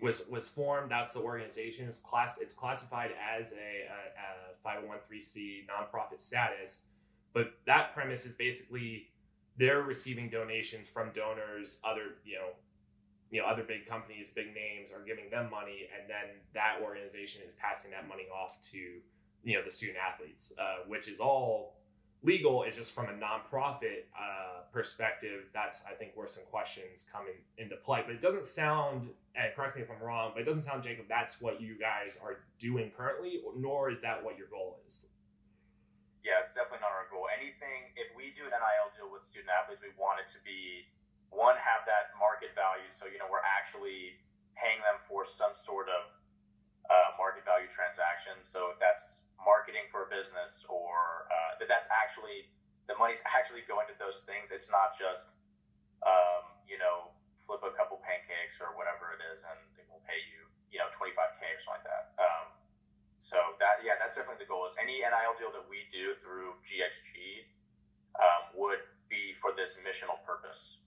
was 0.00 0.28
was 0.28 0.48
formed. 0.48 0.90
That's 0.90 1.12
the 1.12 1.20
organization. 1.20 1.88
It's 1.88 1.98
class. 1.98 2.38
It's 2.40 2.52
classified 2.52 3.10
as 3.36 3.52
a, 3.52 3.56
a, 3.56 4.78
a 4.78 4.80
501c 4.82 5.66
nonprofit 5.66 6.20
status, 6.20 6.86
but 7.32 7.54
that 7.66 7.94
premise 7.94 8.26
is 8.26 8.34
basically 8.34 9.08
they're 9.56 9.82
receiving 9.82 10.28
donations 10.28 10.88
from 10.88 11.10
donors, 11.14 11.80
other 11.84 12.16
you 12.24 12.36
know 12.36 12.50
you 13.34 13.40
know 13.40 13.46
other 13.46 13.64
big 13.64 13.84
companies 13.84 14.30
big 14.30 14.54
names 14.54 14.92
are 14.94 15.02
giving 15.04 15.28
them 15.28 15.50
money 15.50 15.90
and 15.90 16.08
then 16.08 16.38
that 16.54 16.78
organization 16.80 17.42
is 17.44 17.54
passing 17.54 17.90
that 17.90 18.06
money 18.06 18.30
off 18.30 18.60
to 18.62 18.78
you 19.42 19.54
know 19.54 19.62
the 19.64 19.70
student 19.70 19.98
athletes 19.98 20.52
uh, 20.56 20.86
which 20.86 21.08
is 21.08 21.18
all 21.18 21.74
legal. 22.24 22.62
It's 22.62 22.76
just 22.76 22.94
from 22.94 23.06
a 23.06 23.12
nonprofit 23.12 24.08
uh, 24.16 24.64
perspective 24.72 25.44
that's 25.52 25.84
i 25.88 25.94
think 25.94 26.12
where 26.14 26.26
some 26.26 26.42
questions 26.50 27.06
come 27.12 27.26
in, 27.30 27.62
into 27.62 27.76
play. 27.76 28.02
But 28.04 28.16
it 28.16 28.20
doesn't 28.20 28.44
sound 28.44 29.10
and 29.36 29.54
correct 29.54 29.76
me 29.76 29.82
if 29.82 29.90
i'm 29.90 30.02
wrong 30.02 30.32
but 30.34 30.42
it 30.42 30.46
doesn't 30.46 30.62
sound 30.62 30.82
jacob 30.82 31.06
that's 31.08 31.40
what 31.40 31.60
you 31.60 31.78
guys 31.78 32.18
are 32.22 32.42
doing 32.58 32.90
currently 32.96 33.42
nor 33.56 33.90
is 33.90 34.00
that 34.00 34.24
what 34.24 34.38
your 34.38 34.48
goal 34.48 34.78
is? 34.86 35.06
Yeah 36.24 36.42
it's 36.42 36.54
definitely 36.54 36.82
not 36.82 36.90
our 36.90 37.06
goal. 37.10 37.26
Anything 37.30 37.94
if 37.94 38.10
we 38.16 38.34
do 38.34 38.46
an 38.46 38.54
nil 38.54 38.88
deal 38.96 39.10
with 39.12 39.22
student 39.22 39.50
athletes 39.54 39.82
we 39.82 39.94
want 39.94 40.18
it 40.18 40.28
to 40.34 40.42
be 40.42 40.90
one 41.34 41.58
have 41.58 41.82
that 41.90 42.14
market 42.16 42.54
value. 42.54 42.88
So 42.94 43.10
you 43.10 43.18
know 43.18 43.28
we're 43.28 43.44
actually 43.44 44.22
paying 44.54 44.78
them 44.86 45.02
for 45.02 45.26
some 45.26 45.52
sort 45.58 45.90
of 45.90 46.14
uh, 46.86 47.18
market 47.18 47.42
value 47.42 47.66
transaction. 47.66 48.38
So 48.46 48.70
if 48.70 48.78
that's 48.78 49.26
marketing 49.42 49.90
for 49.92 50.06
a 50.06 50.08
business 50.08 50.64
or 50.70 51.28
uh, 51.28 51.60
that 51.60 51.68
that's 51.68 51.90
actually 51.92 52.48
the 52.88 52.96
money's 52.96 53.20
actually 53.36 53.66
going 53.68 53.84
to 53.92 53.96
those 54.00 54.24
things 54.24 54.48
it's 54.48 54.72
not 54.72 54.96
just 54.96 55.36
um, 56.00 56.56
you 56.64 56.80
know 56.80 57.12
flip 57.44 57.60
a 57.60 57.72
couple 57.76 58.00
pancakes 58.00 58.56
or 58.64 58.72
whatever 58.72 59.12
it 59.12 59.20
is 59.36 59.44
and 59.44 59.60
it 59.76 59.84
will 59.92 60.00
pay 60.08 60.16
you 60.32 60.48
you 60.72 60.80
know 60.80 60.88
25k 60.96 61.42
or 61.44 61.60
something 61.60 61.84
like 61.84 61.86
that. 61.86 62.04
Um, 62.16 62.56
so 63.20 63.40
that 63.56 63.80
yeah 63.80 63.96
that's 63.96 64.16
definitely 64.20 64.40
the 64.40 64.48
goal 64.48 64.68
is 64.68 64.76
any 64.76 65.00
nil 65.00 65.36
deal 65.40 65.52
that 65.52 65.64
we 65.64 65.88
do 65.88 66.12
through 66.20 66.60
gxg 66.60 67.48
um, 68.20 68.52
would 68.52 68.84
be 69.08 69.32
for 69.40 69.56
this 69.56 69.80
missional 69.80 70.20
purpose 70.28 70.84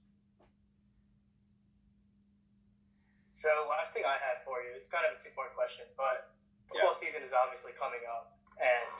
So 3.47 3.63
last 3.71 3.95
thing 3.95 4.03
I 4.03 4.19
had 4.19 4.43
for 4.43 4.59
you, 4.59 4.75
it's 4.75 4.91
kind 4.91 5.07
of 5.07 5.15
a 5.15 5.19
two 5.23 5.31
part 5.31 5.55
question, 5.55 5.87
but 5.95 6.35
football 6.67 6.91
yeah. 6.91 6.99
season 6.99 7.23
is 7.23 7.31
obviously 7.31 7.71
coming 7.79 8.03
up, 8.03 8.35
and 8.59 8.91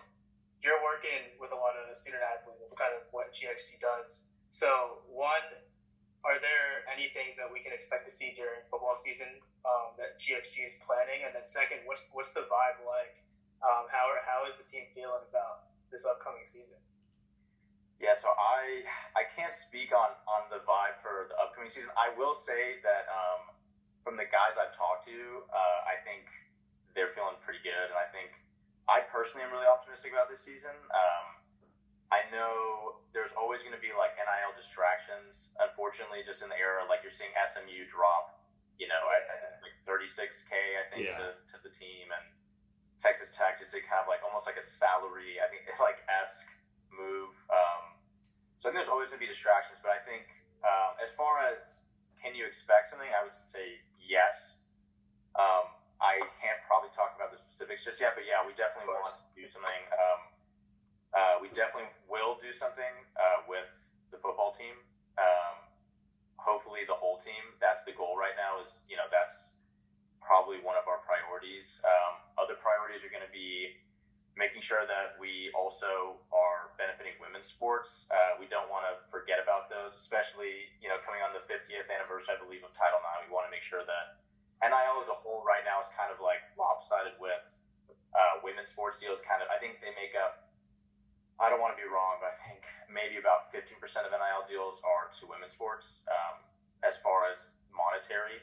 you're 0.64 0.80
working 0.80 1.36
with 1.36 1.52
a 1.52 1.60
lot 1.60 1.76
of 1.76 1.92
student 2.00 2.24
athletes. 2.24 2.64
That's 2.64 2.80
kind 2.80 2.96
of 2.96 3.12
what 3.12 3.36
GXG 3.36 3.84
does. 3.84 4.32
So 4.56 5.04
one, 5.12 5.44
are 6.24 6.40
there 6.40 6.88
any 6.88 7.12
things 7.12 7.36
that 7.36 7.52
we 7.52 7.60
can 7.60 7.76
expect 7.76 8.08
to 8.08 8.14
see 8.16 8.40
during 8.40 8.64
football 8.72 8.96
season 8.96 9.44
um, 9.68 10.00
that 10.00 10.16
GXG 10.16 10.64
is 10.64 10.80
planning? 10.80 11.28
And 11.28 11.36
then 11.36 11.44
second, 11.44 11.84
what's 11.84 12.08
what's 12.16 12.32
the 12.32 12.48
vibe 12.48 12.88
like? 12.88 13.28
Um, 13.60 13.92
how 13.92 14.16
how 14.24 14.48
is 14.48 14.56
the 14.56 14.64
team 14.64 14.88
feeling 14.96 15.28
about 15.28 15.76
this 15.92 16.08
upcoming 16.08 16.48
season? 16.48 16.80
Yeah, 18.00 18.16
so 18.16 18.32
I 18.32 18.88
I 19.12 19.28
can't 19.28 19.52
speak 19.52 19.92
on 19.92 20.16
on 20.24 20.48
the 20.48 20.64
vibe 20.64 21.04
for 21.04 21.28
the 21.28 21.36
upcoming 21.36 21.68
season. 21.68 21.92
I 22.00 22.16
will 22.16 22.32
say 22.32 22.80
that 22.88 23.12
um, 23.12 23.37
from 24.08 24.15
the 24.15 24.24
guys 24.32 24.56
I've 24.56 24.72
talked 24.72 25.04
to, 25.12 25.43
uh, 25.52 25.80
I 25.84 26.00
think 26.08 26.32
they're 26.96 27.12
feeling 27.12 27.36
pretty 27.43 27.60
good, 27.60 27.91
and 27.91 28.00
I 28.00 28.08
think 28.08 28.39
I 28.88 29.04
personally 29.04 29.43
am 29.43 29.52
really 29.52 29.67
optimistic 29.67 30.15
about 30.15 30.32
this 30.32 30.39
season. 30.39 30.72
Um, 30.96 31.43
I 32.08 32.24
know 32.32 33.04
there's 33.12 33.36
always 33.36 33.67
going 33.67 33.76
to 33.76 33.84
be 33.84 33.91
like 33.91 34.15
NIL 34.15 34.56
distractions. 34.56 35.52
Unfortunately, 35.60 36.24
just 36.24 36.39
in 36.39 36.48
the 36.48 36.56
era, 36.56 36.88
like 36.88 37.04
you're 37.04 37.12
seeing 37.12 37.36
SMU 37.36 37.84
drop, 37.91 38.48
you 38.80 38.88
know, 38.88 39.12
at, 39.12 39.28
at 39.28 39.60
like 39.60 39.76
36k, 39.84 40.56
I 40.56 40.88
think, 40.88 41.12
yeah. 41.12 41.20
to, 41.20 41.36
to 41.52 41.58
the 41.60 41.74
team, 41.76 42.08
and 42.08 42.32
Texas 43.04 43.36
Tech 43.36 43.60
just 43.60 43.76
to 43.76 43.84
kind 43.84 44.00
of 44.00 44.08
like 44.08 44.24
almost 44.24 44.48
like 44.48 44.56
a 44.56 44.63
salary, 44.63 45.43
I 45.43 45.52
think, 45.52 45.67
like 45.84 46.00
esque 46.08 46.56
move. 46.96 47.36
Um, 47.52 48.00
so 48.56 48.72
I 48.72 48.72
think 48.72 48.88
there's 48.88 48.93
always 48.93 49.12
going 49.12 49.20
to 49.20 49.26
be 49.28 49.32
distractions, 49.36 49.84
but 49.84 49.91
I 49.91 50.00
think 50.00 50.32
um, 50.63 50.96
as 51.04 51.12
far 51.12 51.43
as 51.43 51.91
can 52.24 52.32
you 52.39 52.48
expect 52.48 52.96
something, 52.96 53.12
I 53.12 53.28
would 53.28 53.36
say 53.36 53.84
yes. 54.08 54.63
Um, 55.38 55.70
I 56.02 56.22
can't 56.41 56.62
probably 56.65 56.89
talk 56.93 57.13
about 57.17 57.34
the 57.34 57.41
specifics 57.41 57.86
just 57.86 58.02
yet, 58.02 58.13
but 58.13 58.26
yeah, 58.26 58.41
we 58.46 58.54
definitely 58.54 58.93
want 58.93 59.12
to 59.12 59.22
do 59.34 59.46
something. 59.50 59.84
Um, 59.93 60.22
uh, 61.13 61.36
we 61.41 61.50
definitely 61.54 61.89
will 62.06 62.38
do 62.38 62.54
something 62.54 62.93
uh, 63.17 63.46
with 63.50 63.70
the 64.13 64.17
football 64.22 64.54
team. 64.54 64.78
Um, 65.17 65.65
hopefully, 66.38 66.86
the 66.86 66.98
whole 66.98 67.17
team. 67.17 67.58
That's 67.58 67.82
the 67.84 67.98
goal 67.98 68.13
right 68.13 68.38
now. 68.38 68.62
Is 68.62 68.86
you 68.86 68.98
know 68.98 69.10
that's 69.10 69.58
probably 70.22 70.62
one 70.62 70.78
of 70.78 70.86
our 70.86 71.02
priorities. 71.02 71.82
Um, 71.82 72.22
other 72.38 72.60
priorities 72.60 73.02
are 73.02 73.10
going 73.10 73.26
to 73.26 73.34
be 73.34 73.82
making 74.38 74.62
sure 74.62 74.86
that 74.86 75.17
we 75.17 75.50
also 75.58 76.21
are 76.30 76.71
benefiting 76.78 77.17
women's 77.17 77.50
sports. 77.50 78.06
Uh, 78.13 78.38
we 78.38 78.45
don't 78.45 78.69
want 78.69 78.86
to 78.86 79.02
forget 79.10 79.41
about 79.41 79.67
those, 79.67 79.97
especially 79.97 80.69
you 80.78 80.88
know 80.88 81.02
coming 81.02 81.26
on 81.26 81.34
the 81.34 81.41
50th 81.50 81.89
anniversary, 81.89 82.38
I 82.38 82.39
believe, 82.39 82.62
of 82.62 82.71
Title 82.78 83.02
IX. 83.02 83.28
We 83.28 83.34
want 83.34 83.50
to 83.50 83.54
make 83.54 83.65
sure 83.65 83.82
that 83.82 84.21
NIL 84.62 85.02
as 85.02 85.10
a 85.10 85.17
whole 85.17 85.41
right 85.41 85.65
now 85.65 85.82
is 85.82 85.89
kind 85.97 86.13
of 86.13 86.21
like 86.21 86.45
lopsided 86.54 87.17
with 87.17 87.41
uh, 88.13 88.39
women's 88.45 88.69
sports 88.69 89.02
deals. 89.02 89.26
Kind 89.26 89.41
of, 89.41 89.50
I 89.50 89.58
think 89.58 89.82
they 89.82 89.91
make 89.97 90.13
up. 90.13 90.54
I 91.38 91.54
don't 91.54 91.62
want 91.62 91.78
to 91.78 91.82
be 91.82 91.86
wrong, 91.86 92.17
but 92.17 92.34
I 92.34 92.38
think 92.50 92.65
maybe 92.89 93.21
about 93.21 93.54
15% 93.54 93.78
of 93.78 94.10
NIL 94.10 94.45
deals 94.50 94.82
are 94.82 95.13
to 95.21 95.30
women's 95.30 95.54
sports 95.54 96.02
um, 96.10 96.41
as 96.82 96.97
far 96.97 97.30
as 97.30 97.58
monetary. 97.69 98.41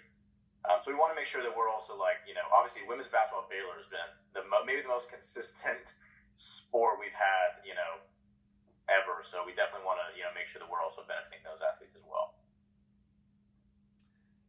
Um, 0.64 0.80
so 0.80 0.88
we 0.88 0.96
want 0.96 1.12
to 1.12 1.18
make 1.18 1.28
sure 1.28 1.44
that 1.44 1.52
we're 1.52 1.68
also 1.68 1.92
like, 2.00 2.24
you 2.24 2.32
know, 2.32 2.44
obviously 2.48 2.88
women's 2.88 3.12
basketball 3.12 3.44
at 3.44 3.52
Baylor 3.52 3.76
has 3.76 3.92
been 3.92 4.08
the 4.32 4.40
mo- 4.48 4.64
maybe 4.64 4.80
the 4.80 4.88
most 4.88 5.12
consistent 5.12 6.00
sport 6.40 6.96
we've 6.96 7.12
had, 7.12 7.60
you 7.68 7.76
know, 7.76 8.00
ever. 8.88 9.20
So 9.28 9.44
we 9.44 9.52
definitely 9.52 9.84
want 9.84 10.00
to, 10.00 10.16
you 10.16 10.24
know, 10.24 10.32
make 10.32 10.48
sure 10.48 10.64
that 10.64 10.68
we're 10.68 10.80
also 10.80 11.04
benefiting 11.04 11.44
those 11.44 11.60
athletes 11.60 12.00
as 12.00 12.04
well. 12.08 12.40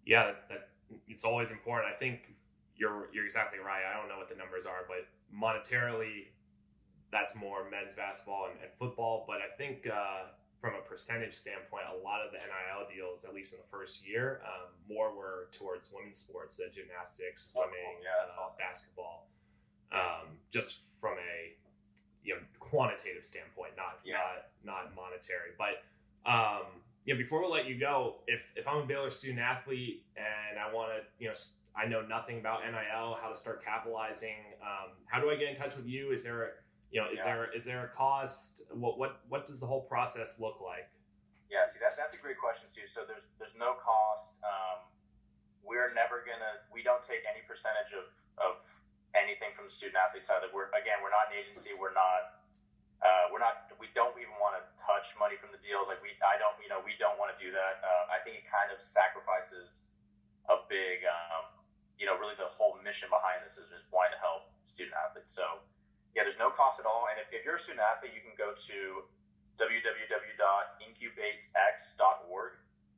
Yeah, 0.08 0.40
that, 0.48 0.72
it's 1.08 1.28
always 1.28 1.52
important. 1.52 1.92
I 1.92 1.98
think 1.98 2.32
you're 2.78 3.10
you're 3.12 3.26
exactly 3.26 3.60
right. 3.60 3.84
I 3.84 3.98
don't 4.00 4.08
know 4.08 4.18
what 4.18 4.30
the 4.30 4.36
numbers 4.36 4.66
are, 4.66 4.88
but 4.88 5.08
monetarily, 5.34 6.32
that's 7.12 7.36
more 7.36 7.68
men's 7.70 7.96
basketball 7.96 8.48
and, 8.52 8.60
and 8.62 8.72
football. 8.78 9.26
But 9.28 9.38
I 9.44 9.50
think 9.58 9.88
uh, 9.88 10.32
from 10.60 10.74
a 10.76 10.82
percentage 10.82 11.34
standpoint, 11.34 11.84
a 11.92 12.04
lot 12.04 12.26
of 12.26 12.32
the 12.32 12.40
NIL 12.40 12.88
deals, 12.90 13.26
at 13.26 13.34
least 13.34 13.54
in 13.54 13.60
the 13.60 13.70
first 13.70 14.08
year, 14.08 14.42
um, 14.46 14.72
more 14.90 15.16
were 15.16 15.50
towards 15.52 15.92
women's 15.92 16.18
sports, 16.18 16.60
uh, 16.60 16.70
gymnastics, 16.74 17.52
swimming, 17.52 18.02
yeah, 18.02 18.34
uh, 18.34 18.46
awesome. 18.46 18.58
basketball. 18.60 19.28
Um, 19.92 20.40
just 20.52 20.82
from 21.00 21.14
a 21.20 21.54
you 22.24 22.34
know 22.34 22.42
quantitative 22.60 23.24
standpoint, 23.24 23.74
not 23.78 24.00
yeah. 24.04 24.18
not 24.66 24.86
not 24.86 24.96
monetary. 24.96 25.54
But 25.58 25.86
um, 26.30 26.82
you 27.06 27.14
know, 27.14 27.18
before 27.18 27.42
we 27.42 27.52
let 27.52 27.68
you 27.68 27.80
go, 27.80 28.16
if 28.28 28.52
if 28.56 28.68
I'm 28.68 28.78
a 28.78 28.86
Baylor 28.86 29.12
student 29.12 29.40
athlete 29.40 30.04
and 30.18 30.60
I 30.60 30.74
want 30.74 30.90
to, 30.90 31.04
you 31.20 31.30
know, 31.30 31.36
I 31.78 31.86
know 31.86 32.02
nothing 32.02 32.40
about 32.40 32.62
NIL, 32.66 33.18
how 33.22 33.30
to 33.30 33.36
start 33.36 33.64
capitalizing, 33.64 34.58
um, 34.62 34.92
how 35.06 35.22
do 35.22 35.30
I 35.30 35.36
get 35.36 35.50
in 35.50 35.56
touch 35.56 35.76
with 35.78 35.88
you? 35.88 36.12
Is 36.12 36.24
there 36.24 36.44
a 36.44 36.50
you 36.92 37.02
know, 37.02 37.10
is 37.12 37.20
yeah. 37.20 37.26
there 37.26 37.46
is 37.54 37.66
there 37.66 37.84
a 37.86 37.92
cost? 37.92 38.64
What 38.72 38.98
what 38.98 39.22
what 39.30 39.46
does 39.46 39.60
the 39.60 39.68
whole 39.68 39.84
process 39.84 40.40
look 40.40 40.62
like? 40.62 40.90
Yeah, 41.50 41.70
see 41.70 41.80
that 41.82 41.98
that's 41.98 42.18
a 42.18 42.22
great 42.22 42.40
question 42.42 42.70
too. 42.72 42.88
So 42.88 43.06
there's 43.08 43.34
there's 43.38 43.58
no 43.58 43.78
cost. 43.78 44.42
Um, 44.42 44.90
we're 45.66 45.94
never 45.94 46.22
gonna 46.22 46.64
we 46.70 46.86
don't 46.86 47.02
take 47.02 47.26
any 47.26 47.42
percentage 47.46 47.94
of 47.94 48.08
of 48.38 48.62
anything 49.16 49.56
from 49.56 49.72
the 49.72 49.74
student 49.74 49.98
athlete 49.98 50.28
side. 50.28 50.46
That 50.46 50.54
we're 50.54 50.70
again 50.76 51.02
we're 51.02 51.14
not 51.14 51.34
an 51.34 51.42
agency. 51.42 51.74
We're 51.74 51.96
not 51.96 52.44
uh, 53.02 53.30
we're 53.34 53.44
not 53.44 53.70
we 53.82 53.92
don't 53.92 54.16
even 54.16 54.38
want 54.40 54.56
to 54.56 54.64
touch 54.82 55.14
money 55.20 55.36
from 55.36 55.52
the 55.52 55.60
deals. 55.60 55.92
Like 55.92 56.00
we 56.00 56.16
I 56.24 56.40
don't 56.40 56.56
you 56.62 56.72
know 56.72 56.80
we 56.86 56.96
don't 56.96 57.18
want 57.20 57.34
to 57.34 57.40
do 57.42 57.52
that. 57.52 57.82
Uh, 57.84 58.14
I 58.14 58.24
think 58.24 58.42
it 58.42 58.48
kind 58.48 58.72
of 58.72 58.80
sacrifices 58.80 59.92
a 60.48 60.62
big 60.70 61.04
um, 61.04 61.60
you 62.00 62.06
know 62.08 62.16
really 62.16 62.38
the 62.38 62.50
whole 62.50 62.78
mission 62.82 63.12
behind 63.12 63.44
this 63.44 63.60
is 63.60 63.68
just 63.68 63.90
wanting 63.92 64.16
to 64.16 64.22
help 64.22 64.54
student 64.64 64.96
athletes. 64.96 65.34
So 65.34 65.66
yeah, 66.16 66.24
there's 66.24 66.40
no 66.40 66.50
cost 66.50 66.80
at 66.80 66.88
all. 66.88 67.12
And 67.12 67.20
if, 67.20 67.28
if 67.36 67.44
you're 67.44 67.60
a 67.60 67.62
student 67.62 67.84
athlete, 67.84 68.16
you 68.16 68.24
can 68.24 68.32
go 68.40 68.56
to 68.56 69.04
www.incubatex.org 69.60 72.52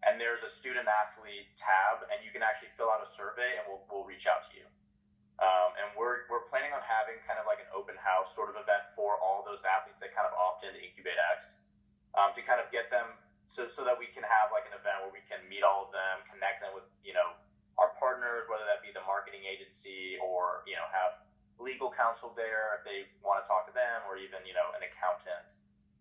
and 0.06 0.22
there's 0.22 0.46
a 0.46 0.54
student 0.54 0.86
athlete 0.86 1.50
tab, 1.58 2.06
and 2.14 2.22
you 2.22 2.30
can 2.30 2.46
actually 2.46 2.70
fill 2.78 2.94
out 2.94 3.02
a 3.02 3.10
survey, 3.10 3.58
and 3.58 3.66
we'll, 3.66 3.82
we'll 3.90 4.06
reach 4.06 4.30
out 4.30 4.46
to 4.46 4.54
you. 4.54 4.70
Um, 5.42 5.74
and 5.78 5.88
we're, 5.98 6.26
we're 6.30 6.46
planning 6.50 6.74
on 6.74 6.82
having 6.86 7.22
kind 7.26 7.38
of 7.38 7.46
like 7.50 7.62
an 7.62 7.70
open 7.74 7.96
house 7.98 8.34
sort 8.34 8.50
of 8.50 8.56
event 8.58 8.90
for 8.98 9.18
all 9.22 9.46
those 9.46 9.62
athletes 9.66 10.02
that 10.02 10.14
kind 10.14 10.26
of 10.26 10.34
opt 10.34 10.66
into 10.66 10.82
Incubate 10.82 11.18
X 11.34 11.62
um, 12.18 12.34
to 12.34 12.42
kind 12.42 12.58
of 12.58 12.74
get 12.74 12.90
them 12.90 13.06
so, 13.50 13.70
so 13.70 13.86
that 13.86 14.02
we 14.02 14.10
can 14.10 14.26
have 14.26 14.50
like 14.50 14.66
an 14.66 14.74
event 14.74 15.06
where 15.06 15.14
we 15.14 15.22
can 15.30 15.46
meet 15.46 15.62
all 15.62 15.86
of 15.86 15.94
them, 15.94 16.26
connect 16.26 16.66
them 16.66 16.74
with, 16.74 16.90
you 17.06 17.14
know, 17.14 17.38
our 17.78 17.94
partners, 18.02 18.50
whether 18.50 18.66
that 18.66 18.82
be 18.82 18.90
the 18.90 19.06
marketing 19.06 19.46
agency 19.46 20.18
or, 20.18 20.66
you 20.66 20.74
know, 20.74 20.90
have 20.90 21.22
legal 21.58 21.90
counsel 21.90 22.34
there 22.38 22.78
if 22.78 22.86
they 22.86 23.10
want 23.26 23.42
to 23.42 23.46
talk 23.46 23.66
to 23.66 23.74
them 23.74 24.06
or 24.06 24.18
even, 24.18 24.46
you 24.46 24.54
know, 24.54 24.70
an 24.78 24.86
accountant. 24.86 25.46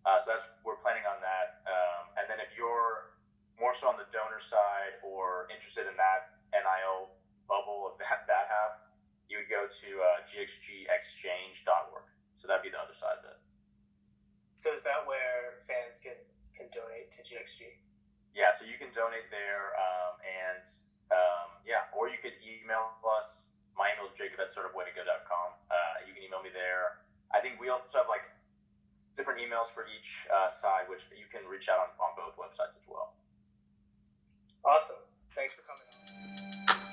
Uh, 0.04 0.20
so 0.20 0.36
that's, 0.36 0.54
we're 0.62 0.78
planning 0.78 1.02
on 1.08 1.18
that. 1.24 1.64
Um, 1.66 2.14
and 2.20 2.24
then 2.30 2.38
if 2.38 2.54
you're 2.54 3.16
more 3.58 3.72
so 3.72 3.88
on 3.90 3.96
the 3.96 4.06
donor 4.12 4.38
side 4.38 5.00
or 5.02 5.48
interested 5.48 5.88
in 5.88 5.96
that 5.96 6.38
NIL 6.52 7.16
bubble 7.48 7.88
of 7.90 7.98
that, 7.98 8.28
that 8.28 8.46
half, 8.52 8.86
you 9.26 9.42
would 9.42 9.50
go 9.50 9.66
to 9.66 9.88
uh, 9.98 10.22
gxgexchange.org. 10.28 12.06
So 12.38 12.46
that'd 12.46 12.62
be 12.62 12.70
the 12.70 12.78
other 12.78 12.94
side 12.94 13.18
of 13.18 13.26
it. 13.26 13.40
So 14.60 14.76
is 14.76 14.84
that 14.84 15.08
where 15.08 15.64
fans 15.66 15.98
can, 15.98 16.16
can 16.54 16.68
donate 16.70 17.10
to 17.16 17.20
GXG? 17.24 17.80
Yeah, 18.36 18.52
so 18.52 18.68
you 18.68 18.76
can 18.76 18.92
donate 18.92 19.32
there, 19.32 19.72
um, 19.80 20.20
and 20.20 20.68
um, 21.08 21.64
yeah, 21.64 21.88
or 21.96 22.12
you 22.12 22.20
could 22.20 22.36
email 22.44 23.00
us. 23.16 23.55
Is 24.02 24.10
jacob 24.18 24.42
at 24.42 24.50
startupwaco.com. 24.50 25.48
Uh, 25.70 25.76
you 26.06 26.14
can 26.14 26.22
email 26.26 26.42
me 26.42 26.50
there. 26.50 27.06
I 27.30 27.38
think 27.38 27.60
we 27.60 27.70
also 27.70 28.02
have 28.02 28.10
like 28.10 28.26
different 29.14 29.38
emails 29.38 29.70
for 29.70 29.86
each 29.86 30.26
uh, 30.26 30.50
side, 30.50 30.90
which 30.90 31.06
you 31.14 31.30
can 31.30 31.46
reach 31.48 31.68
out 31.68 31.78
on, 31.78 31.90
on 32.02 32.12
both 32.18 32.34
websites 32.34 32.74
as 32.74 32.86
well. 32.90 33.14
Awesome. 34.64 35.06
Thanks 35.34 35.54
for 35.54 35.62
coming 35.62 35.86
on. 35.86 36.85